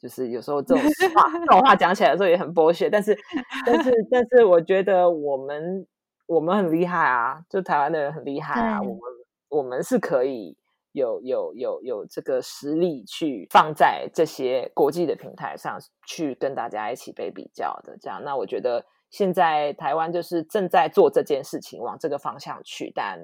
[0.00, 0.82] 就是有时候这种
[1.14, 3.16] 话 这种话讲起来的时候也很剥削，但是
[3.64, 5.86] 但是但是我觉得我们
[6.26, 9.00] 我们很厉害啊，就台湾的人很厉害啊，我们
[9.48, 10.57] 我们是可以。
[10.98, 23.18] 有有有有这个实力去放在这些国际的平台上去跟大家一起被比较的，这样那我觉得现在台湾就是正在做这件事情，往这个方向去，但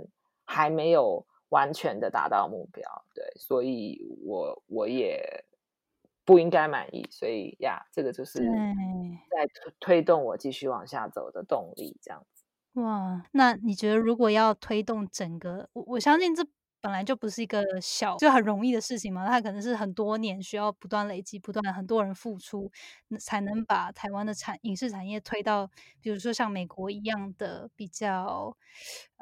[0.44, 2.82] 还没有完全的达到目标，
[3.14, 5.44] 对，所以我我也
[6.24, 8.38] 不应该满意，所以呀，这个就是
[9.30, 9.46] 在
[9.78, 12.44] 推动我继续往下走的动力，这样子。
[12.80, 16.46] 哇，那你觉得如果要推动整个，我我相信这。
[16.84, 22.70] 本来就不是一个小就很容易的事情嘛，它可能是很多年需要不断累积、不断很多人付出，
[23.18, 25.70] 才能把台湾的产影视产业推到，
[26.02, 28.54] 比如说像美国一样的比较，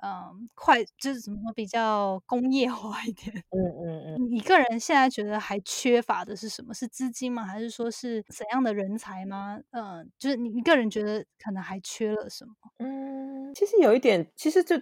[0.03, 3.33] 嗯，快就是怎么说比较工业化一点。
[3.51, 4.31] 嗯嗯嗯。
[4.33, 6.75] 你个人现在觉得还缺乏的是什么？
[6.75, 7.45] 是资金吗？
[7.45, 9.61] 还是说是怎样的人才吗？
[9.71, 12.55] 嗯，就是你你个人觉得可能还缺了什么？
[12.79, 14.75] 嗯，其实有一点，其实就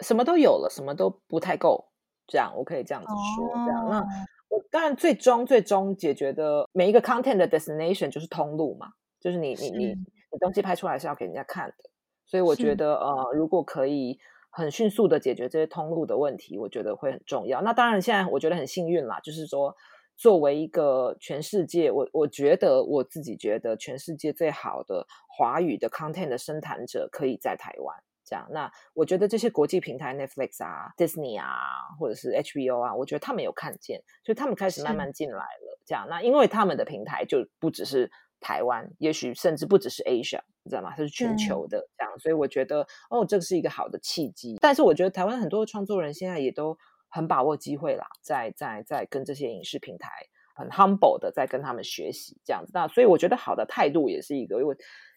[0.00, 1.92] 什么都有了，什么都不太够。
[2.26, 3.88] 这样我可以这样子说，这样。
[3.88, 4.04] 那
[4.48, 8.88] 我当然最终最终解决的每一个 content 的 destination 就是通路嘛，
[9.20, 11.90] 就是你你你你东西拍出来是要给人家看的，
[12.26, 14.18] 所以我觉得呃如果可以
[14.50, 17.60] 很迅速的解决这些通路的问题，我觉得会很重要。
[17.62, 19.74] 那当然现在我觉得很幸运啦，就是说
[20.16, 27.96] 作为一个全世界，我我觉得我自己觉得全世界最好的华语的 content 的生产者可以在台湾。
[28.26, 31.46] 这样，那我觉得这些国际平台，Netflix 啊、Disney 啊，
[31.96, 35.78] 或者是 HBO 啊，我觉得他们有看见，所以他们开始慢慢进来了。
[35.86, 38.10] 这样，那因为他们的平台就不只是
[38.40, 40.90] 台湾，也许甚至不只是 Asia，你知道吗？
[40.90, 41.88] 它是全球的。
[41.96, 44.58] 这样，所以我觉得，哦，这个是一个好的契机。
[44.60, 46.76] 但是我觉得台湾很多创作人现在也都
[47.08, 50.10] 很把握机会啦，在在在跟这些影视平台
[50.56, 52.72] 很 humble 的在跟他们学习这样子。
[52.74, 54.76] 那所以我觉得好的态度也是一个，因为。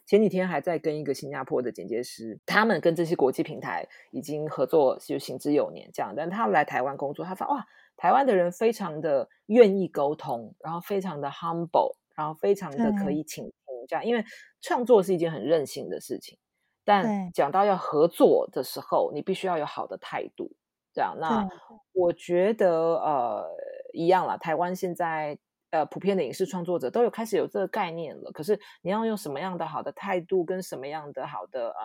[0.10, 7.64] 前几天还在跟一个新加坡的剪接师，他们跟这些国际平台已经合作就行之有年这样，但他来台湾工作，他发哇，
[7.96, 13.54] 台湾的人非常的愿意沟通，然后非常的 humble，然后非常的可以倾听
[13.88, 14.26] 这样，因为
[14.62, 16.40] 创作是一件很任性的事情，
[16.84, 20.50] 但讲到要合作的时候，你必须要有好的态度
[20.92, 21.16] 这样。
[21.20, 21.48] 那
[21.94, 23.46] 我觉得呃
[23.94, 25.38] 一样了，台湾现在。
[25.72, 28.32] 呃，普遍的影视创作者都有开始有这个概念了。
[28.32, 31.76] 可是你要用什么样的好的态度，跟什么样的好的呃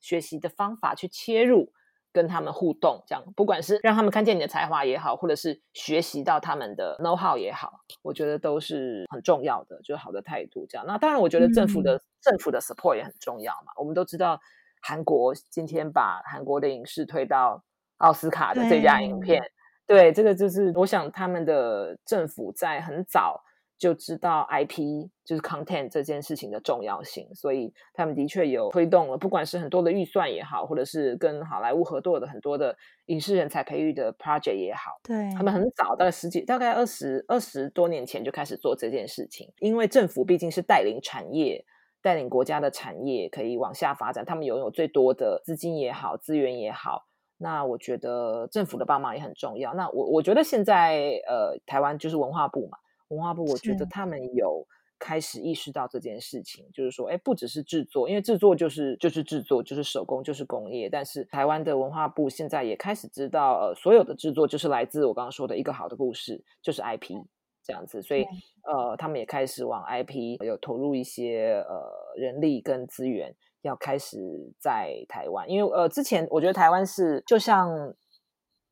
[0.00, 1.70] 学习的方法去切入，
[2.12, 10.66] 跟他们互动，这样不管是让他们看见你的才华也好，或者是学习到他们的 know how 也好，我觉得都是很重要的，就是好的态度。
[10.66, 13.72] 这样，那当然，我觉得政府的政府的 support 也很重要嘛。
[13.76, 14.40] 我们都知道，
[14.80, 17.62] 韩国今天把韩国的影视推到
[17.98, 19.42] 奥斯卡的最佳影片。
[19.86, 23.42] 对，这个就是我想他们的政府在很早。
[23.78, 32.74] 就知道 IP 就是 content 这件事情的重要性，所以他们的确有推动了，不管是很多的预算也好，或者是跟好莱坞合作的很多的
[33.08, 39.52] 影视人才培育的 project 也好，对他们很早，大概十几，大概二十二十多年前就开始做这件事情。
[39.58, 41.62] 因为政府毕竟是带领产业、
[42.00, 47.04] 带领国家的产业可以往下发展，他们拥有最多的资金也好、资源也好，
[47.38, 49.74] 那我觉得政府的帮忙也很重要。
[49.74, 52.78] 那我我觉得现在呃，台湾就是文化部嘛。
[53.08, 54.66] 文化部，我觉得他们有
[54.98, 60.90] 开始意识到这件事情，就是说，哎，不只是制作，因为制作就是就是制作，就是手工，就是工业。
[60.90, 67.14] 但是台湾的文化部现在也开始知道，呃，所有的制作就是来自我刚刚说的一个好的故事，就是 IP
[67.62, 68.02] 这样子。
[68.02, 68.24] 所以，
[68.64, 73.32] 呃，他们也开始往 IP 有投入一些呃人力跟资源，
[73.66, 74.18] 要开始
[74.58, 75.48] 在台湾。
[75.50, 77.94] 因为呃，之前我觉得台湾是就像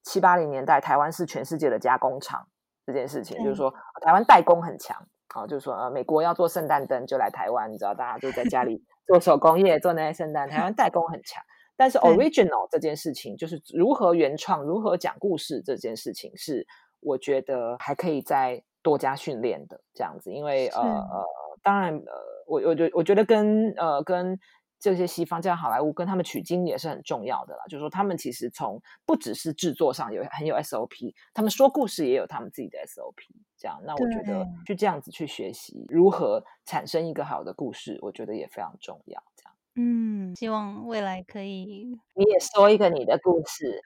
[0.02, 2.46] 七八零年代，台湾是全世界的加工厂。
[2.86, 3.72] 这件事情就是说，
[4.02, 4.94] 台湾代工很强
[5.28, 10.46] 啊，就是说，呃，美国要做圣诞灯就来台湾，你知道，大家就在家里 做手工业，做那些圣诞。
[10.46, 11.42] 台湾代工很强，
[11.78, 16.66] 但是 original 这件事情，就是如何原创、如何讲故事这件事情，是
[17.00, 20.30] 我觉得还可以再多加训练的这样子。
[20.30, 21.24] 因为呃呃，
[21.62, 22.12] 当然呃，
[22.46, 24.38] 我我觉我觉得跟呃跟。
[24.84, 33.14] 这些西方这样好莱坞跟他们取经也是很重要的啦，就是说他们其实从不只是制作上有很有 SOP，他们说故事也有他们自己的 SOP。
[33.56, 39.22] 这样，那我觉得去这样子去学习如何产生一个好的故事，我觉得也非常重要。
[39.34, 43.80] 这样，嗯，希望未来可以你也说一个你的故事，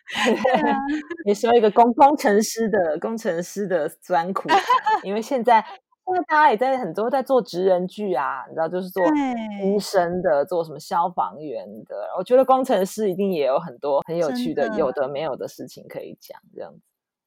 [1.24, 4.48] 你说一个工工程师的工程师的酸苦，
[5.04, 5.64] 因为现在。
[6.08, 9.02] 因为大家也在很多在做职人剧啊，你知道，就是做
[9.62, 12.08] 医生的，做什么消防员的。
[12.18, 16.80] 我觉得工程师一定也有很多很有趣的、有的没有的事情可以讲，这样子。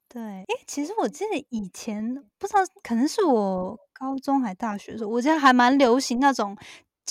[0.10, 6.58] 对，哎，其实我记得以前不知道，可能是我高中还大学的时候，我记得还蛮流行那种。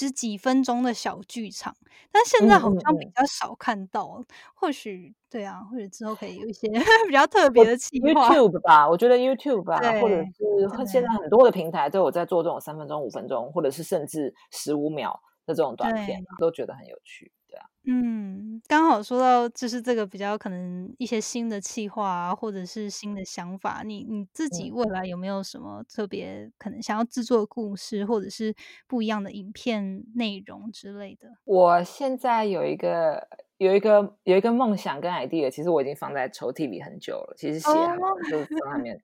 [0.00, 1.76] 只几分钟的小剧场，
[2.10, 4.24] 但现在好像比较少看到。
[4.54, 6.66] 或许对啊，或者之后可以有一些
[7.06, 8.30] 比较特别的企划。
[8.30, 17.30] YouTube 吧，我觉得 YouTube 吧，或者是现在很多的平台都有在做这种三分钟、五分钟，或者是甚至十五秒的这种短片，都觉得很有趣。
[17.46, 17.66] 对啊。
[17.92, 28.54] 嗯，刚好说到就是这个比较可能一些新的企划啊，或者是新的想法，你你自己未来有没有什么特别可能想要制作的故事，或者是
[28.86, 31.30] 不一样的影片内容之类的？
[31.44, 33.26] 我现在有一个
[33.56, 37.98] 有一个有一个梦想跟 idea，其实我已经放在抽屉里很久了，其实写好了，
[38.30, 38.96] 就是上面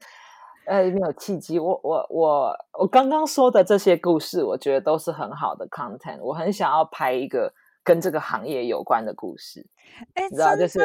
[0.67, 1.59] 呃没有契机。
[1.59, 7.53] 我我我我刚刚说的这些故事，我觉得都是很好的 content，我很想要拍一个。
[7.87, 9.65] 跟这个行业有关的故事，
[10.15, 10.81] 哎，知道就是，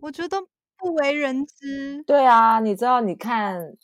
[0.00, 0.36] 我觉得
[0.76, 2.02] 不为人知。
[2.04, 3.00] 对啊，你知道？
[3.00, 3.76] 你看，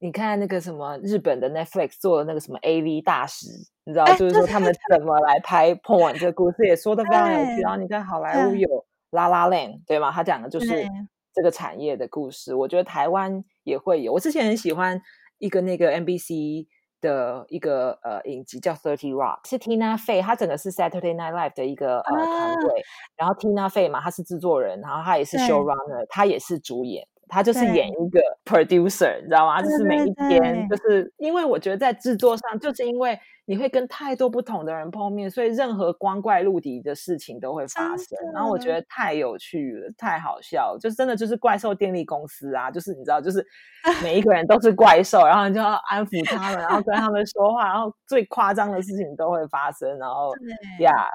[0.00, 3.48] 你看那个什么日本的 Netflix 做的那个什么 AV 大师，
[3.84, 7.60] 你知道，就是说他们怎么来拍碰完这个故事，也说的非常有趣。
[7.60, 8.66] 然后你看好莱坞有
[9.10, 10.10] 《La La Land》，对吗？
[10.10, 10.86] 他讲的就是
[11.34, 12.54] 这个产业的故事。
[12.54, 14.14] 我觉得台湾也会有。
[14.14, 14.98] 我之前很喜欢
[15.36, 16.66] 一个那个 NBC。
[17.04, 22.82] 的一个呃影集叫《Thirty Rock》，是 Tina Fey，她整个是 Saturday Night Live 的一个呃团队，
[23.14, 27.06] 然后 Tina Fey 嘛，她是制作人，然后她也是 showrunner，她也是主演。
[27.28, 29.62] 他就是演一个 producer，你知道吗？
[29.62, 38.06] 就是每一天，就是因为我觉得在制作上，就是因为你会跟太多不同的人碰面，所以任何光怪陆离的事情都会发生。
[38.32, 43.44] 然后我觉得太有趣了，太好笑了，就是真的就是怪兽电力公司啊，就是你知道，就是
[44.02, 50.32] 每一个人都是怪兽，然后你就要安抚他们，然后跟他们说话，然后最夸张的事情都会发生，然后
[50.80, 51.06] 呀。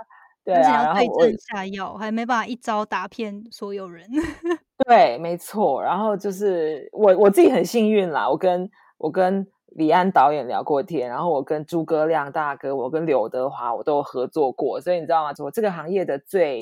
[0.54, 4.08] 对啊，然后对症下药，还没办法一招打遍所有人。
[4.88, 5.82] 对，没错。
[5.84, 9.46] 然后就是我我自己很幸运啦，我跟我跟
[9.76, 14.80] 李安导演聊过天，然后我跟诸葛亮大哥，我跟刘德华，我都合作过。
[14.82, 15.32] 所以你知道吗？
[15.40, 16.60] 我这个行业的最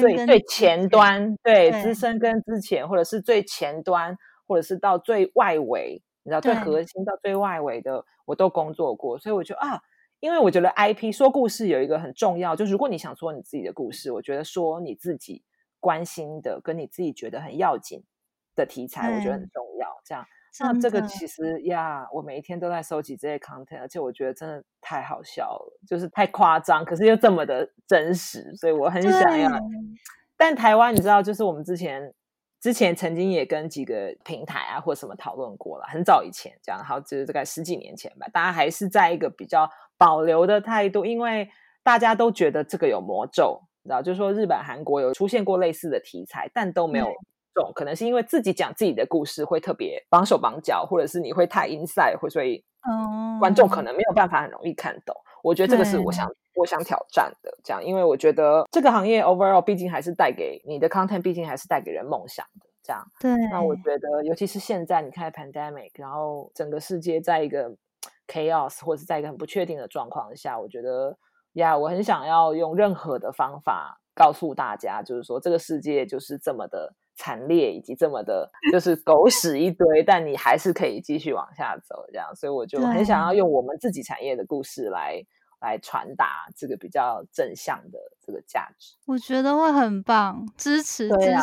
[0.00, 4.16] 最最前端，对资深跟之前，或者是最前端，
[4.46, 9.18] 或者是到最外围，你知道最核心到最外围的，我都工作过。
[9.18, 9.80] 所以我觉得啊。
[10.20, 15.42] 因为我觉得 IP 说故事有一个很重要，就是如果你想说你自己的故事，我觉得说你自己
[15.80, 18.04] 关心的、跟你自己觉得很要紧
[18.54, 19.88] 的题材，我觉得很重要。
[20.04, 20.26] 这样，
[20.60, 29.50] 那这个其实呀，我每一天都在收集这些 content，而且我觉得真的太好笑了，就是太夸张，可是又这么的真实，所以我很想要。
[30.36, 32.12] 但台湾，你知道，就是我们之前
[32.60, 39.68] 之前曾经也跟几个平台啊或什么讨论过了，很早以前这样，好，就是大概十几年前吧，大家还是在一个比较。
[40.00, 41.46] 保留的态度，因为
[41.82, 44.00] 大家都觉得这个有魔咒，知道？
[44.00, 47.04] 就是说日本、韩国有出现过类似的题材，但都没有
[47.52, 52.64] 中，可能是因为自己讲自己的故事会特别绑手绑脚，或者是你会太 inside，会所以
[53.38, 55.14] 观众可能没有办法很容易看懂。
[55.42, 63.02] 我觉得这个是我想我想挑战的，这样，因为我觉得这个行业 overall 毕竟还是带给你的 content，毕竟还是带给人梦想的，这样。
[63.20, 63.30] 对。
[63.50, 67.76] 那我觉得，尤其是现在，你看 pandemic，然后整个世界在一个
[68.26, 71.16] chaos 或者是在一个很不确定的状况下，我觉得
[71.52, 82.34] 呀，我很想要用任何的方法告诉大家，就是说这个世界就是这么的惨烈，以及这么的， 就是狗屎一堆，但你还是可以继续往下走，这样。
[82.34, 85.22] 所以我就很想要用我们自己产业的故事来。
[85.60, 91.40] 来传达这个比较正向的这个价值，我觉得会很棒，支持支持。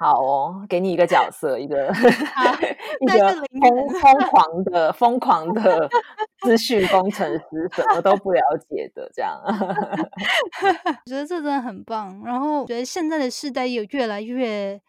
[0.00, 1.88] 好哦，给你一个角色，一个
[3.00, 5.88] 一个疯疯狂的疯狂的
[6.42, 9.36] 资讯工程师，什么都不了解的这样。
[9.44, 12.22] 我觉得这真的很棒。
[12.24, 14.80] 然后，我觉得现在的世代有越来越。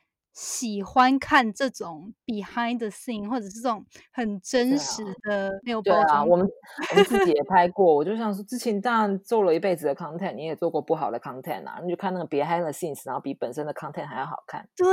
[0.42, 6.26] 喜欢看这种 behind the scene，或者是这种很真实的没有包装。
[6.26, 6.48] 我们
[6.92, 14.86] 我们自己也拍 过，我就想说，之前当然做了一辈子的 content，你也做过不好的 content 啊，你就看那个 behind the scenes，然后比本身的 content 还要好看，对，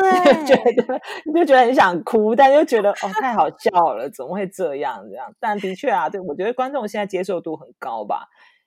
[0.44, 5.32] 觉得你就觉得很想哭，但又觉得哦太好笑了，怎么会这样这样？
[5.38, 8.26] 但的确啊，对我觉得观众现在接受度很高吧。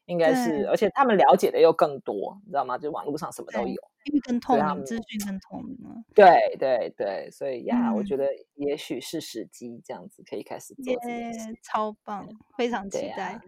[0.10, 2.78] 应该是，而且他们了解的又更多，你知道吗？
[2.78, 5.96] 就网络上什么都有，因为更透明，资讯更透明了。
[6.16, 10.92] 对对对，所以呀，我觉得也许是时机，这样子可以开始做。
[11.08, 11.32] 耶，
[11.62, 13.40] 超棒，非常期待。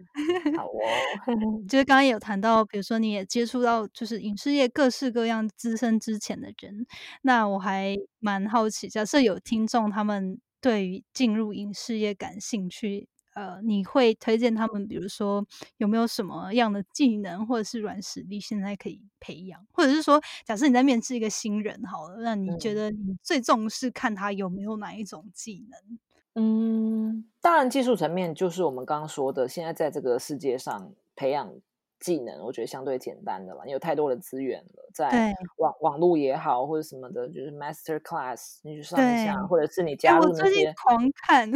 [0.56, 0.78] 好哦，
[1.68, 6.86] 就是刚刚有谈到，比如说你也接触到就是影视业各式各样资深之前的人，
[7.22, 13.08] 那我还蛮好奇，假设有听众他们对于进入影视业感兴趣。
[13.34, 15.44] 呃，你会推荐他们，比如说
[15.78, 25.98] 有没有什么样的技能或者是软实力，现在可以培养，或者是说，假设你在面试一个新人，好了，那你觉得你最重视看他有没有哪一种技能？
[26.34, 31.54] 嗯，当然，技术层面就是我们刚刚说的，现在在这个世界上培养
[32.00, 41.50] 技能，我觉得相对简单的嘛，你有太多的资源了，在网网络也好，或者什么的，就是 master class，你去上一下，或者是你加入那些狂看。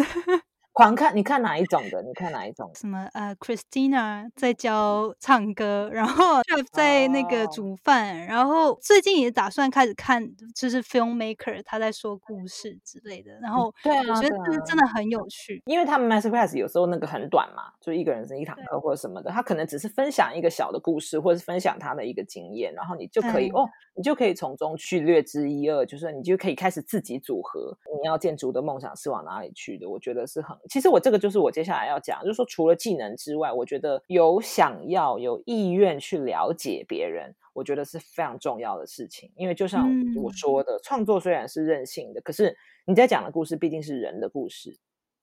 [0.76, 2.02] 狂看，你看哪一种的？
[2.02, 2.70] 你看哪一种？
[2.74, 10.22] 什么呃，Christina 在教唱歌，然后 Jeff 在那个煮饭，然后最近也打算开始看，
[10.54, 13.32] 就是 filmmaker 他在说故事之类的。
[13.40, 29.88] 然后对啊，我觉得这真的很有趣，因为他们 master class 有时候那个很短嘛，就一个人是一堂课或者什么的，他可能只是分享一个小的故事，或者是分享他的一个经验，然后你就可以哦，你就可以从中去略知一二，就是你就可以开始自己组合你要建筑的梦想是往哪里去的。
[29.88, 30.54] 我觉得是很。
[30.68, 39.30] 其实我这个就是我接下来要讲，就是说除了技能之外，我觉得有想要有意愿去了解别人，我觉得是非常重要的事情。
[39.36, 42.56] 因为就像我说的，创作虽然是任性的，可是
[42.86, 44.76] 你在讲的故事毕竟是人的故事。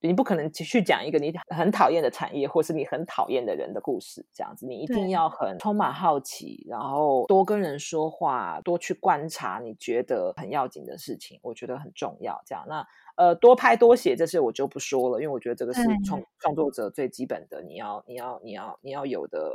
[0.08, 12.42] 你不可能去讲一个你很讨厌的产业，或是你很讨厌的人的故事，这样子，你一定要很充满好奇，然后多跟人说话，多去观察你觉得很要紧的事情，我觉得很重要。
[12.46, 12.86] 这样，那
[13.16, 19.52] 呃，多拍多写这些我就不说了，因为我觉得这个是创创作者最基本的，你要你要你要你要有的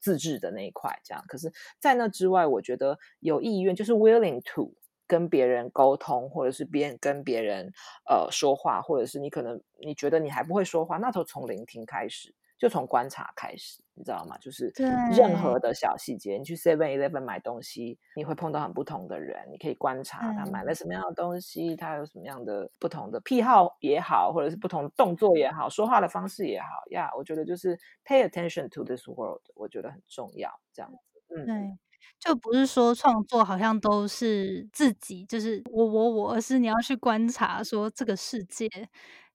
[0.00, 0.98] 自制的那一块。
[1.04, 4.72] 这样，可是，在那之外，我觉得有意愿就是 willing to。
[5.12, 7.70] 跟别人沟通，或者是别人跟别人
[8.08, 14.38] 呃说话，或者是你可能你觉得你还不会说话，那就从聆听开始，就从观察开始，你知道吗？
[14.38, 14.72] 就是
[15.14, 30.98] 任何的小细节，你去 Seven Eleven 买东西，你会碰到很不同的人，你可以观察他买了什么样的东西，他有什么样的不同的癖好也好，或者是不同的动作也好，说话的方式也好呀，我觉得就是 Pay attention to this world，我觉得很重要，这样子，
[31.36, 31.78] 嗯。
[32.18, 38.68] 就不是说创作好像都是自己，就是我我我，而是你要去观察说这个世界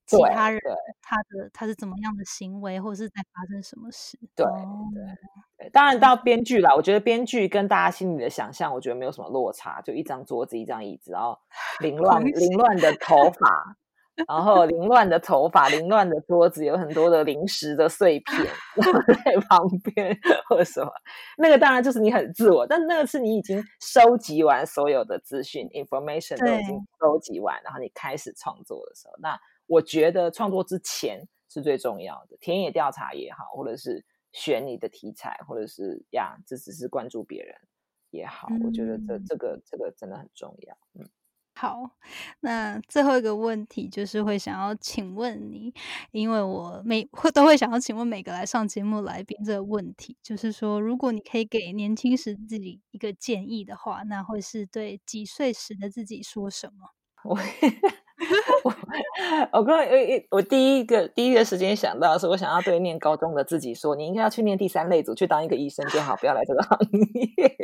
[0.06, 0.58] 其他人
[1.02, 4.18] 他的他是怎么样的行为，或者是在发生什么事。
[4.34, 4.46] 对
[5.58, 11.38] 对，当然到编剧啦，我觉得编剧跟大家心里的想象，我觉得没有什么落差，就一张桌子，一张椅子，然后
[11.80, 13.76] 凌 乱凌乱的头发。
[14.26, 18.46] 然后凌乱的头发，凌乱的桌子，有很多的零食的碎片
[19.24, 20.90] 在旁边，或者什么，
[21.36, 37.54] 那个当然就是你很自我，但那个是你已经收集完所有的资讯，information 都已经收集完，然后你开始创作的时候，那我觉得创作之前是最重要的，田野调查也好，或者是选你的题材，或者是呀，这只是关注别人
[38.10, 41.08] 也好，我觉得这这个这个真的很重要，嗯。
[41.60, 41.90] 好，
[42.38, 45.74] 那最后一个问题就是会想要请问你，
[46.12, 56.90] 因为我每会都会想要请问每个来上节目来宾这个问题，就是说，如果你可以给年轻时自己一个建议的话，那会是对几岁时的自己说什么？
[57.24, 57.36] 我
[58.62, 58.72] 我
[59.50, 59.84] 我刚刚
[60.30, 66.78] 我第一个第一个时间想到是我想要对念高中的自己说，你应该要去念第三类组，去当一个医生就好，不要来这个行
[67.14, 67.56] 业。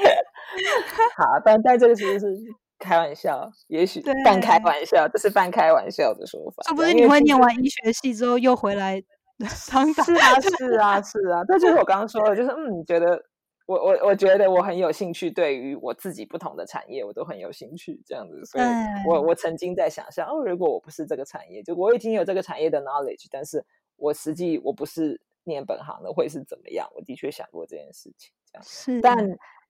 [1.18, 2.61] 好，但但这个其实是。
[2.82, 6.62] 开玩笑，也许半开玩笑，这是半开玩笑的说法。
[6.64, 9.00] 说不是你会念完医学系之后又回来
[9.72, 13.20] 当是啊，是啊，是啊，这就是我刚刚说的，就是嗯，你觉得
[13.66, 18.44] 我我我觉得我很有兴趣，对于我自己不同的产业，我都很有兴趣，这样子。
[18.44, 18.64] 所以
[19.08, 23.64] 我我曾经在想象，哦，如果我不是这个产业，就我已经有这个产业的 knowledge，但是
[23.96, 26.88] 我实际我不是念本行的，会是怎么样？
[26.94, 29.00] 我的确想过这件事情，这样是。
[29.00, 29.16] 但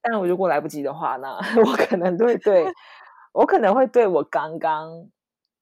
[0.03, 2.66] 但我如果来不及的话，那 我可能对对。
[3.34, 5.09] 我可能会对我刚刚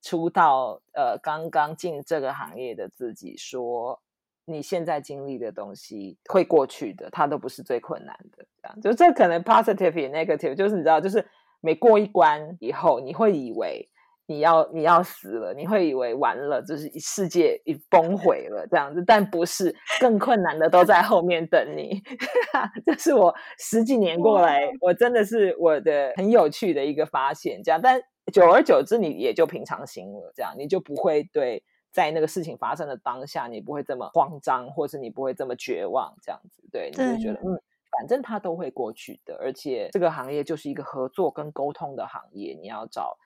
[0.03, 4.03] 出道、呃，刚刚进这个行业的自己说
[4.45, 11.25] ：“你现在经历的东西会过去的，它都不是最困难的。”这样，就这可能 positive 也 negative，就是你知道，就是
[11.61, 13.89] 每过一关以后，你会以为
[14.31, 22.01] 你要你要死了，你会以为完了，就是世界已崩毁了这样子，但不是，更困难的都在后面等你。
[22.87, 27.61] 这是我十几年过来，我真的是我的很有趣的一个发现。
[27.65, 28.01] 这样，但
[28.33, 30.33] 久而久之，你也就平常心了。
[30.33, 36.15] 这样，你就不会对在那个事情发生的当下，你不会这么慌张，或是你不会这么绝望。
[36.23, 37.59] 这样子，对，你就觉得嗯，
[37.99, 39.37] 反正它都会过去的。
[39.41, 43.17] 而且这个行业就是一个合作跟沟通的行业，你要找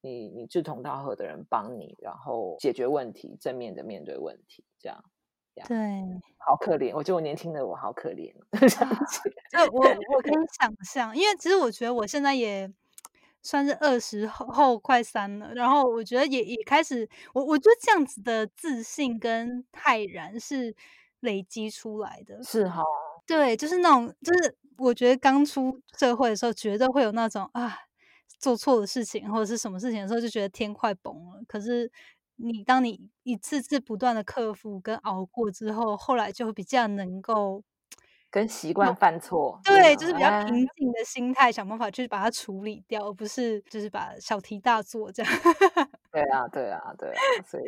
[0.00, 5.04] 你你志同道合的人帮你，然后解决问题，正面的面对问题，这样。
[5.68, 5.76] 对，
[6.38, 8.32] 好可怜，我觉得我年轻的我好可怜。
[9.50, 12.72] 就我我可以想象，因为其实我觉得我现在也
[13.42, 20.74] 算是二十后后快三了，然后我觉得也也开始，我我觉得这样子的自信跟泰然是
[21.18, 22.42] 累积出来的。
[22.42, 22.82] 是哈，
[23.26, 27.76] 对，就是那种，就是我觉得刚出社会的时候，绝对会有那种啊，
[28.40, 31.40] 做错的事情或者是什么事情的时候，就觉得天快崩了。
[31.46, 31.92] 可是。
[32.42, 37.62] 你当你一次次不断的克服跟熬过之后，后来就会比较能够
[38.30, 45.32] 跟习惯犯错，对，就是比较平静的心态，想办法去把它处理掉，而不是就是把小题大做这样。
[46.10, 47.64] 对啊，对啊，对啊，所以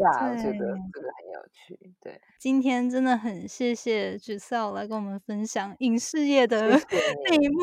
[0.00, 1.78] 呀，我觉得这个很有趣。
[2.00, 6.68] 对，今天真的很谢谢 Giselle 来跟我们分享影视业的
[7.28, 7.62] 内幕。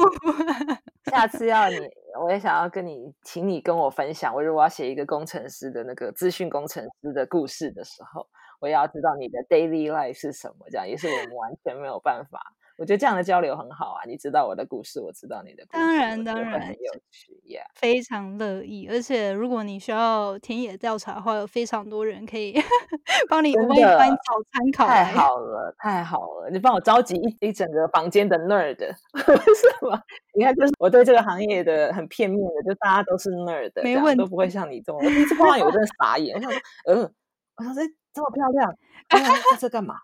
[1.10, 1.78] 下次要 你。
[2.22, 4.34] 我也想要跟你，请你跟我分享。
[4.34, 8.28] 我如果要写一个工程师的那个资讯工程师的故事的时候，
[8.60, 12.42] 我也要知道你的 daily life 是什么，这样也是我们完全没有办法。
[12.80, 14.06] 我觉得这样的交流很好啊！
[14.08, 18.88] 你知道我的故事，我知道你的故事，当然当然很有趣，Yeah，非常乐意。
[18.90, 22.54] 而且如果你需要田野调查的话，有非常多人可以
[23.30, 24.88] 帮你，我帮你找参考。
[24.88, 26.50] 太好了，太好了！
[26.50, 28.78] 你帮我召集一一整个房间的 nerd，
[29.14, 30.02] 是吗？
[30.34, 35.02] 你看，就是我对这个行业的很片面的，就大家都是 nerd，没问题，都不会像你这么。
[35.02, 36.34] 第一次碰到你，我真的傻眼。
[36.38, 37.14] 我想说，嗯，
[37.58, 38.74] 我想说这么漂亮，
[39.52, 39.96] 在这干嘛？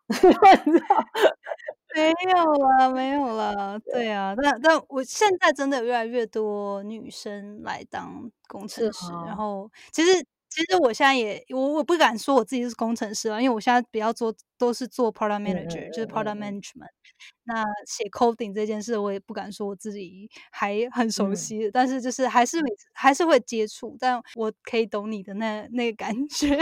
[1.96, 3.80] 没有了，没有了。
[3.80, 10.26] 对啊，但但我现在真的越来越多女生来当工程师，然后其实
[10.56, 16.88] 其实我现在也我我不敢说我自己是工程师啊，因为我现在比较做都是做 product manager，就是 product management。
[17.48, 22.58] 那写 coding 这件事，我也不敢说我自己还很熟悉，但是就是还是
[22.94, 26.58] 还是会接触，但我可以懂你的那那个感觉，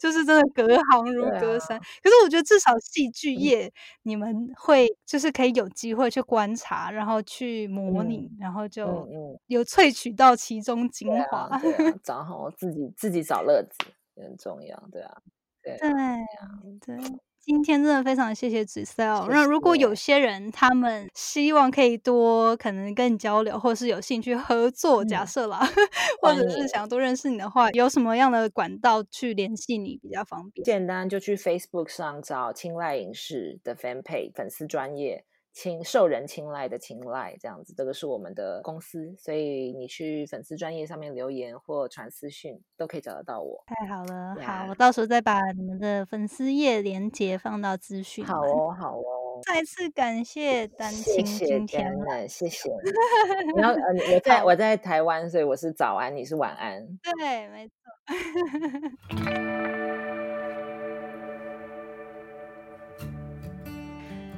[0.00, 1.78] 就是真的隔行如隔山。
[2.02, 9.08] 可是我觉得至少戏剧业你们会就是可以有机会去观察，然后去模拟，然后就
[9.46, 11.48] 有萃取到其中精华，
[12.02, 15.22] 找好自己自己找乐子很重要，对啊，
[15.62, 17.18] 对对对。
[17.38, 19.28] 今天真的非常谢谢 Giselle。
[19.30, 25.60] 那如果有些人他们希望可以多可能跟你交流，或是有兴趣合作，假设啦，
[26.20, 30.64] 或者是想多认识你的话，有什么样的管道去联系你比较方便？
[30.64, 35.24] 简单就去 Facebook 上找青睐影视的 Fan Page 粉丝专业。
[35.56, 43.64] 青受人青睐的青睐，这样子，这个是我们的公司，所以你去粉丝专业上面留言或传私讯都可以找得到我。
[43.66, 48.22] 太好了，好，我到时候再把你们的粉丝页连接放到资讯。
[48.26, 49.40] 好哦，好哦。
[49.46, 52.70] 再次感谢丹青今天来，谢谢。
[53.54, 56.86] 你要呃，我 在我在台湾，所以我是早安，你是晚安。
[57.18, 57.74] 对，没错。